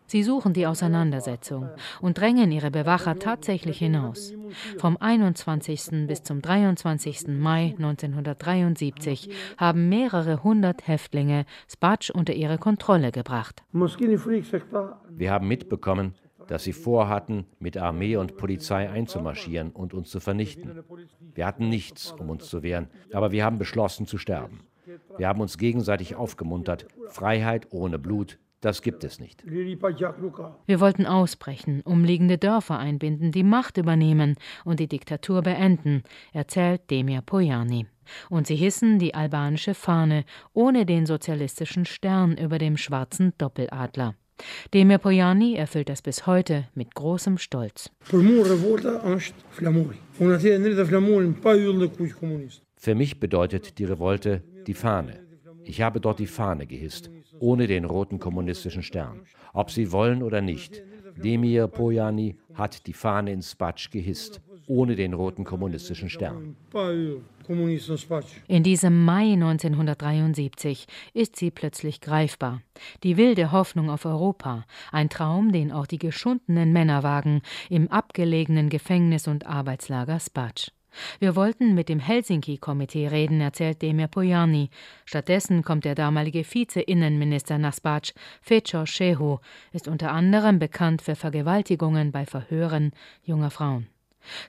Sie 0.08 0.24
suchen 0.24 0.54
die 0.54 0.68
Auseinandersetzung 0.68 1.70
und 2.02 2.18
drängen 2.18 2.52
ihre 2.52 2.72
Bewacher 2.72 3.18
tatsächlich 3.18 3.78
hinaus. 3.78 4.34
Vom 4.78 4.98
21. 4.98 6.08
bis 6.08 6.24
zum 6.24 6.42
23. 6.42 7.28
Mai 7.28 7.76
1973 7.78 9.30
haben 9.58 9.90
mehrere 9.90 10.44
hundert 10.44 10.88
Häftlinge 10.88 11.46
Spatsch 11.72 12.10
unter 12.10 12.34
ihre 12.34 12.58
Kontrolle 12.58 13.12
gebracht. 13.12 13.64
Wir 13.72 15.32
haben 15.32 15.48
mitbekommen, 15.48 16.16
dass 16.48 16.64
sie 16.64 16.74
vorhatten, 16.74 17.46
mit 17.60 17.78
Armee 17.78 18.18
und 18.18 18.38
Polizei 18.38 18.90
einzumarschieren 18.90 19.72
und 19.72 19.94
uns 19.94 20.10
zu 20.10 20.20
vernichten. 20.20 20.84
Wir 21.34 21.46
hatten 21.46 21.70
nichts, 21.70 22.12
um 22.12 22.30
uns 22.30 22.48
zu 22.48 22.64
wehren, 22.64 22.88
aber 23.14 23.32
wir 23.32 23.44
haben 23.44 23.58
beschlossen 23.58 24.06
zu 24.06 24.18
sterben. 24.18 24.62
Wir 25.18 25.28
haben 25.28 25.42
uns 25.42 25.58
gegenseitig 25.58 26.16
aufgemuntert. 26.16 26.88
Freiheit 27.10 27.68
ohne 27.72 28.00
Blut, 28.00 28.38
das 28.62 28.82
gibt 28.82 29.04
es 29.04 29.20
nicht. 29.20 29.46
Wir 29.46 30.80
wollten 30.80 31.06
ausbrechen, 31.06 31.82
umliegende 31.82 32.38
Dörfer 32.38 32.80
einbinden, 32.80 33.32
die 33.32 33.44
Macht 33.44 33.78
übernehmen 33.78 34.38
und 34.64 34.80
die 34.80 34.88
Diktatur 34.88 35.42
beenden, 35.42 36.04
erzählt 36.34 36.90
Demir 36.90 37.22
Pojani. 37.22 37.88
Und 38.30 38.48
sie 38.48 38.56
hissen 38.56 39.00
die 39.00 39.16
albanische 39.16 39.74
Fahne 39.74 40.26
ohne 40.54 40.86
den 40.86 41.06
sozialistischen 41.06 41.86
Stern 41.86 42.38
über 42.38 42.58
dem 42.58 42.78
schwarzen 42.78 43.34
Doppeladler. 43.38 44.16
Demir 44.74 44.98
Pojani 44.98 45.56
erfüllt 45.56 45.90
das 45.90 46.02
bis 46.02 46.28
heute 46.28 46.68
mit 46.76 46.94
großem 46.94 47.38
Stolz. 47.38 47.90
Für 52.78 52.96
mich 52.96 53.20
bedeutet 53.20 53.80
die 53.80 53.86
Revolte 53.86 54.44
die 54.68 54.74
Fahne. 54.74 55.20
Ich 55.64 55.82
habe 55.82 56.00
dort 56.00 56.20
die 56.20 56.28
Fahne 56.28 56.68
gehisst, 56.68 57.10
ohne 57.40 57.68
den 57.68 57.86
roten 57.86 58.20
kommunistischen 58.20 58.84
Stern. 58.84 59.22
Ob 59.54 59.72
Sie 59.72 59.92
wollen 59.92 60.22
oder 60.22 60.42
nicht, 60.42 60.84
Demir 61.16 61.68
Pojani 61.68 62.36
hat 62.54 62.88
die 62.88 62.94
Fahne 62.94 63.32
in 63.32 63.42
Spatsch 63.42 63.90
gehisst, 63.90 64.42
ohne 64.68 64.96
den 64.96 65.14
roten 65.14 65.44
kommunistischen 65.44 66.10
Stern. 66.10 66.56
In 68.48 68.64
diesem 68.64 69.06
Mai 69.06 69.34
1973 69.34 70.88
ist 71.14 71.36
sie 71.36 71.52
plötzlich 71.52 72.02
greifbar. 72.02 72.62
Die 73.04 73.18
wilde 73.18 73.52
Hoffnung 73.52 73.90
auf 73.90 74.06
Europa, 74.06 74.66
ein 74.92 75.10
Traum, 75.10 75.52
den 75.52 75.72
auch 75.72 75.86
die 75.86 76.00
geschundenen 76.00 76.74
Männer 76.74 77.04
wagen 77.04 77.42
im 77.70 77.90
abgelegenen 77.90 78.70
Gefängnis- 78.70 79.28
und 79.28 79.46
Arbeitslager 79.46 80.20
Spatsch. 80.20 80.70
Wir 81.20 81.36
wollten 81.36 81.76
mit 81.76 81.90
dem 81.90 82.00
Helsinki-Komitee 82.00 83.08
reden, 83.08 83.42
erzählt 83.42 83.82
Demir 83.82 84.08
Pojani. 84.08 84.70
Stattdessen 85.06 85.64
kommt 85.64 85.86
der 85.86 85.96
damalige 85.96 86.44
Vize-Innenminister 86.44 87.58
nach 87.58 87.74
Spatsch, 87.74 88.14
Fecor 88.42 88.88
Shehu, 88.88 89.40
ist 89.74 89.88
unter 89.88 90.12
anderem 90.12 90.60
bekannt 90.60 91.02
für 91.02 91.16
Vergewaltigungen 91.16 92.12
bei 92.12 92.26
Verhören 92.26 92.92
junger 93.24 93.52
Frauen. 93.52 93.88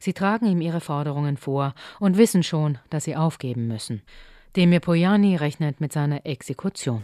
Sie 0.01 0.13
tragen 0.13 0.47
ihm 0.47 0.61
ihre 0.61 0.81
Forderungen 0.81 1.37
vor 1.37 1.75
und 2.01 2.17
wissen 2.17 2.43
schon, 2.43 2.79
dass 2.91 3.05
sie 3.05 3.17
aufgeben 3.17 3.69
müssen. 3.69 4.03
Demir 4.57 4.81
Pojani 4.81 5.37
rechnet 5.37 5.81
mit 5.81 5.93
seiner 5.93 6.25
Exekution. 6.25 7.03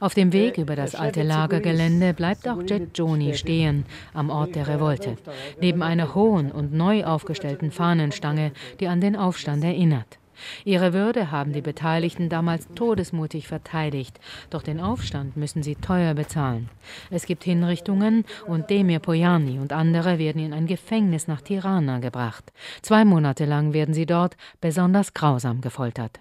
Auf 0.00 0.14
dem 0.14 0.32
Weg 0.32 0.58
über 0.58 0.76
das 0.76 0.94
alte 0.94 1.22
Lagergelände 1.22 2.14
bleibt 2.14 2.46
auch 2.48 2.62
Jet 2.62 2.98
Joni 2.98 3.34
stehen, 3.34 3.86
am 4.12 4.28
Ort 4.28 4.54
der 4.54 4.68
Revolte, 4.68 5.16
neben 5.60 5.82
einer 5.82 6.14
hohen 6.14 6.52
und 6.52 6.72
neu 6.72 7.04
aufgestellten 7.04 7.70
Fahnenstange, 7.70 8.52
die 8.80 8.88
an 8.88 9.00
den 9.00 9.16
Aufstand 9.16 9.64
erinnert. 9.64 10.18
Ihre 10.64 10.92
Würde 10.92 11.30
haben 11.30 11.52
die 11.52 11.62
Beteiligten 11.62 12.28
damals 12.28 12.68
todesmutig 12.74 13.48
verteidigt, 13.48 14.18
doch 14.50 14.62
den 14.62 14.80
Aufstand 14.80 15.36
müssen 15.36 15.62
sie 15.62 15.74
teuer 15.74 16.14
bezahlen. 16.14 16.68
Es 17.10 17.26
gibt 17.26 17.44
Hinrichtungen 17.44 18.24
und 18.46 18.70
Demir 18.70 18.98
Pojani 19.00 19.58
und 19.58 19.72
andere 19.72 20.18
werden 20.18 20.42
in 20.42 20.52
ein 20.52 20.66
Gefängnis 20.66 21.28
nach 21.28 21.40
Tirana 21.40 21.98
gebracht. 21.98 22.52
Zwei 22.82 23.04
Monate 23.04 23.44
lang 23.44 23.72
werden 23.72 23.94
sie 23.94 24.06
dort 24.06 24.36
besonders 24.60 25.14
grausam 25.14 25.60
gefoltert. 25.60 26.20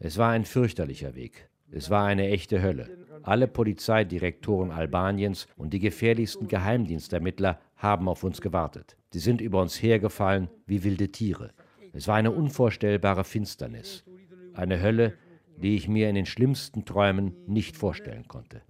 Es 0.00 0.18
war 0.18 0.30
ein 0.30 0.44
fürchterlicher 0.44 1.14
Weg. 1.14 1.48
Es 1.70 1.90
war 1.90 2.06
eine 2.06 2.28
echte 2.28 2.62
Hölle. 2.62 2.88
Alle 3.22 3.48
Polizeidirektoren 3.48 4.70
Albaniens 4.70 5.48
und 5.56 5.72
die 5.74 5.80
gefährlichsten 5.80 6.48
Geheimdienstermittler 6.48 7.58
haben 7.76 8.08
auf 8.08 8.24
uns 8.24 8.40
gewartet. 8.40 8.97
Sie 9.10 9.20
sind 9.20 9.40
über 9.40 9.62
uns 9.62 9.82
hergefallen 9.82 10.48
wie 10.66 10.84
wilde 10.84 11.10
Tiere. 11.10 11.52
Es 11.92 12.06
war 12.08 12.16
eine 12.16 12.30
unvorstellbare 12.30 13.24
Finsternis, 13.24 14.04
eine 14.54 14.82
Hölle, 14.82 15.14
die 15.56 15.76
ich 15.76 15.88
mir 15.88 16.08
in 16.08 16.14
den 16.14 16.26
schlimmsten 16.26 16.84
Träumen 16.84 17.34
nicht 17.46 17.76
vorstellen 17.76 18.28
konnte. 18.28 18.62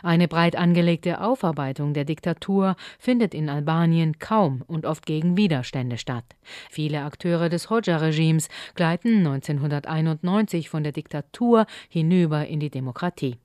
Eine 0.00 0.28
breit 0.28 0.54
angelegte 0.54 1.20
Aufarbeitung 1.20 1.92
der 1.92 2.04
Diktatur 2.04 2.76
findet 3.00 3.34
in 3.34 3.48
Albanien 3.48 4.20
kaum 4.20 4.62
und 4.68 4.86
oft 4.86 5.06
gegen 5.06 5.36
Widerstände 5.36 5.98
statt. 5.98 6.24
Viele 6.70 7.02
Akteure 7.02 7.48
des 7.48 7.68
Hoxha-Regimes 7.68 8.48
gleiten 8.76 9.26
1991 9.26 10.68
von 10.68 10.84
der 10.84 10.92
Diktatur 10.92 11.66
hinüber 11.88 12.46
in 12.46 12.60
die 12.60 12.70
Demokratie. 12.70 13.38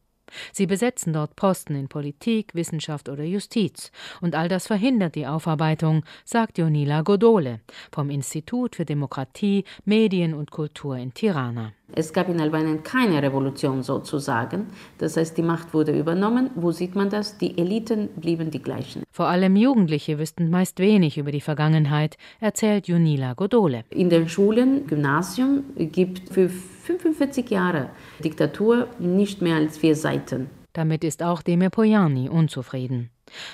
Sie 0.52 0.68
besetzen 0.68 1.14
dort 1.14 1.36
Posten 1.36 1.76
in 1.76 1.88
Politik, 1.88 2.56
Wissenschaft 2.56 3.10
oder 3.10 3.24
Justiz. 3.24 3.92
Und 4.22 4.36
all 4.36 4.50
das 4.50 4.68
verhindert 4.68 5.16
die 5.16 5.28
Aufarbeitung, 5.28 6.04
sagt 6.26 6.58
Jonila 6.58 7.02
Godole 7.02 7.60
vom 7.92 8.10
Institut 8.10 8.76
für 8.76 8.86
Demokratie, 8.86 9.64
Medien 9.86 10.34
und 10.34 10.52
Kultur 10.52 10.98
in 10.98 11.14
Tirana. 11.14 11.74
Es 11.96 12.12
gab 12.12 12.28
in 12.28 12.42
Albanien 12.42 12.82
keine 12.82 13.22
Revolution 13.22 13.84
sozusagen. 13.84 14.68
Das 14.98 15.16
heißt, 15.16 15.38
die 15.38 15.44
Macht 15.44 15.74
wurde 15.74 15.98
übernommen. 15.98 16.50
Wo 16.56 16.72
sieht 16.72 16.96
man 16.96 17.10
das? 17.10 17.38
Die 17.38 17.58
Eliten 17.58 18.10
blieben 18.16 18.50
die 18.50 18.64
gleichen. 18.64 19.04
Vor 19.12 19.28
allem 19.28 19.56
Jugendliche 19.56 20.18
wüssten 20.18 20.50
meist 20.50 20.80
wenig 20.80 21.20
über 21.20 21.32
die 21.32 21.42
Vergangenheit, 21.42 22.18
erzählt 22.40 22.88
Junila 22.88 23.34
Godole. 23.34 23.84
In 23.92 24.10
den 24.10 24.28
Schulen, 24.28 24.88
Gymnasium 24.88 25.64
gibt 25.76 26.34
für 26.34 26.50
45 26.84 27.50
Jahre 27.50 27.90
Diktatur 28.24 28.88
nicht 29.00 29.42
mehr 29.42 29.56
als 29.56 29.78
vier 29.78 29.96
Seiten. 29.96 30.50
Damit 30.74 31.04
ist 31.04 31.24
auch 31.24 31.42
Demir 31.42 31.70
Pojani 31.70 32.30
unzufrieden. 32.30 33.10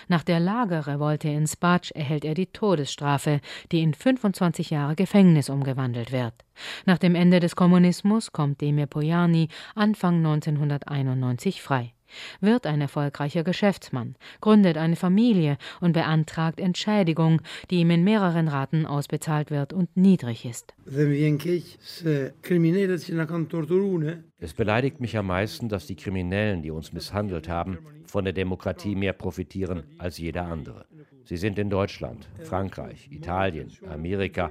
Nach 0.08 0.24
der 0.24 0.40
Lagerrevolte 0.40 1.30
in 1.30 1.46
Spatsch 1.46 1.92
erhält 1.92 2.26
er 2.26 2.34
die 2.34 2.48
Todesstrafe, 2.48 3.40
die 3.72 3.82
in 3.82 3.94
25 3.94 4.72
Jahre 4.72 4.96
Gefängnis 4.96 5.50
umgewandelt 5.50 6.12
wird. 6.12 6.34
Nach 6.86 6.98
dem 6.98 7.16
Ende 7.16 7.40
des 7.40 7.56
Kommunismus 7.56 8.32
kommt 8.32 8.62
Demir 8.62 8.88
Pojani 8.88 9.50
Anfang 9.76 10.18
1991 10.18 11.62
frei 11.62 11.94
wird 12.42 12.66
ein 12.66 12.82
erfolgreicher 12.82 13.44
Geschäftsmann, 13.44 14.16
gründet 14.42 14.78
eine 14.78 14.96
Familie 14.96 15.58
und 15.82 15.94
beantragt 15.94 16.60
Entschädigung, 16.60 17.42
die 17.70 17.80
ihm 17.80 17.92
in 17.92 18.04
mehreren 18.04 18.48
Raten 18.48 18.86
ausbezahlt 18.86 19.52
wird 19.52 19.74
und 19.74 19.96
niedrig 19.96 20.46
ist. 20.46 20.74
Es 24.42 24.54
beleidigt 24.54 25.00
mich 25.00 25.18
am 25.18 25.28
meisten, 25.28 25.70
dass 25.70 25.86
die 25.88 25.96
Kriminellen, 25.96 26.62
die 26.62 26.72
uns 26.72 26.94
misshandelt 26.94 27.50
haben, 27.50 27.80
von 28.06 28.24
der 28.24 28.34
Demokratie 28.34 28.96
mehr 28.96 29.14
profitieren 29.14 29.84
als 29.98 30.18
jeder 30.18 30.46
andere. 30.46 30.86
Sie 31.24 31.38
sind 31.38 31.60
in 31.60 31.70
Deutschland, 31.70 32.28
Frankreich, 32.44 33.08
Italien, 33.12 33.72
Amerika 33.88 34.50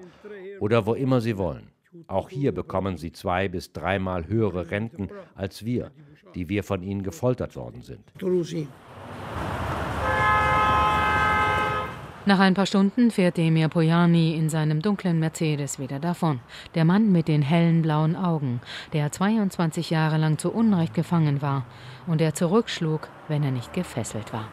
oder 0.60 0.86
wo 0.86 0.94
immer 0.94 1.20
sie 1.20 1.36
wollen. 1.36 1.70
Auch 2.06 2.28
hier 2.30 2.52
bekommen 2.52 2.96
sie 2.96 3.12
zwei 3.12 3.48
bis 3.48 3.72
dreimal 3.72 4.28
höhere 4.28 4.70
Renten 4.70 5.08
als 5.34 5.64
wir 5.64 5.90
die 6.38 6.48
wir 6.48 6.62
von 6.62 6.84
ihnen 6.84 7.02
gefoltert 7.02 7.56
worden 7.56 7.82
sind. 7.82 8.00
Nach 12.26 12.38
ein 12.38 12.54
paar 12.54 12.66
Stunden 12.66 13.10
fährt 13.10 13.38
Demir 13.38 13.68
Pojani 13.68 14.36
in 14.36 14.48
seinem 14.48 14.80
dunklen 14.80 15.18
Mercedes 15.18 15.80
wieder 15.80 15.98
davon. 15.98 16.38
Der 16.76 16.84
Mann 16.84 17.10
mit 17.10 17.26
den 17.26 17.42
hellen 17.42 17.82
blauen 17.82 18.14
Augen, 18.14 18.60
der 18.92 19.10
22 19.10 19.90
Jahre 19.90 20.18
lang 20.18 20.38
zu 20.38 20.52
Unrecht 20.52 20.94
gefangen 20.94 21.42
war 21.42 21.66
und 22.06 22.20
der 22.20 22.34
zurückschlug, 22.34 23.08
wenn 23.26 23.42
er 23.42 23.50
nicht 23.50 23.72
gefesselt 23.72 24.32
war. 24.32 24.52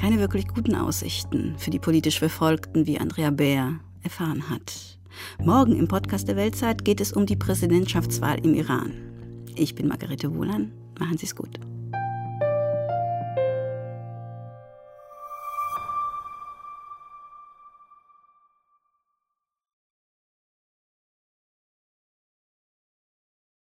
Keine 0.00 0.18
wirklich 0.18 0.48
guten 0.48 0.74
Aussichten 0.74 1.54
für 1.58 1.70
die 1.70 1.78
politisch 1.78 2.18
Verfolgten, 2.18 2.86
wie 2.86 2.98
Andrea 2.98 3.30
Bär 3.30 3.78
erfahren 4.02 4.48
hat. 4.50 4.99
Morgen 5.42 5.76
im 5.76 5.88
Podcast 5.88 6.28
der 6.28 6.36
Weltzeit 6.36 6.84
geht 6.84 7.00
es 7.00 7.12
um 7.12 7.26
die 7.26 7.36
Präsidentschaftswahl 7.36 8.44
im 8.44 8.54
Iran. 8.54 8.92
Ich 9.56 9.74
bin 9.74 9.88
Margarete 9.88 10.34
Wohlan. 10.34 10.72
Machen 10.98 11.18
Sie 11.18 11.26
es 11.26 11.34
gut. 11.34 11.58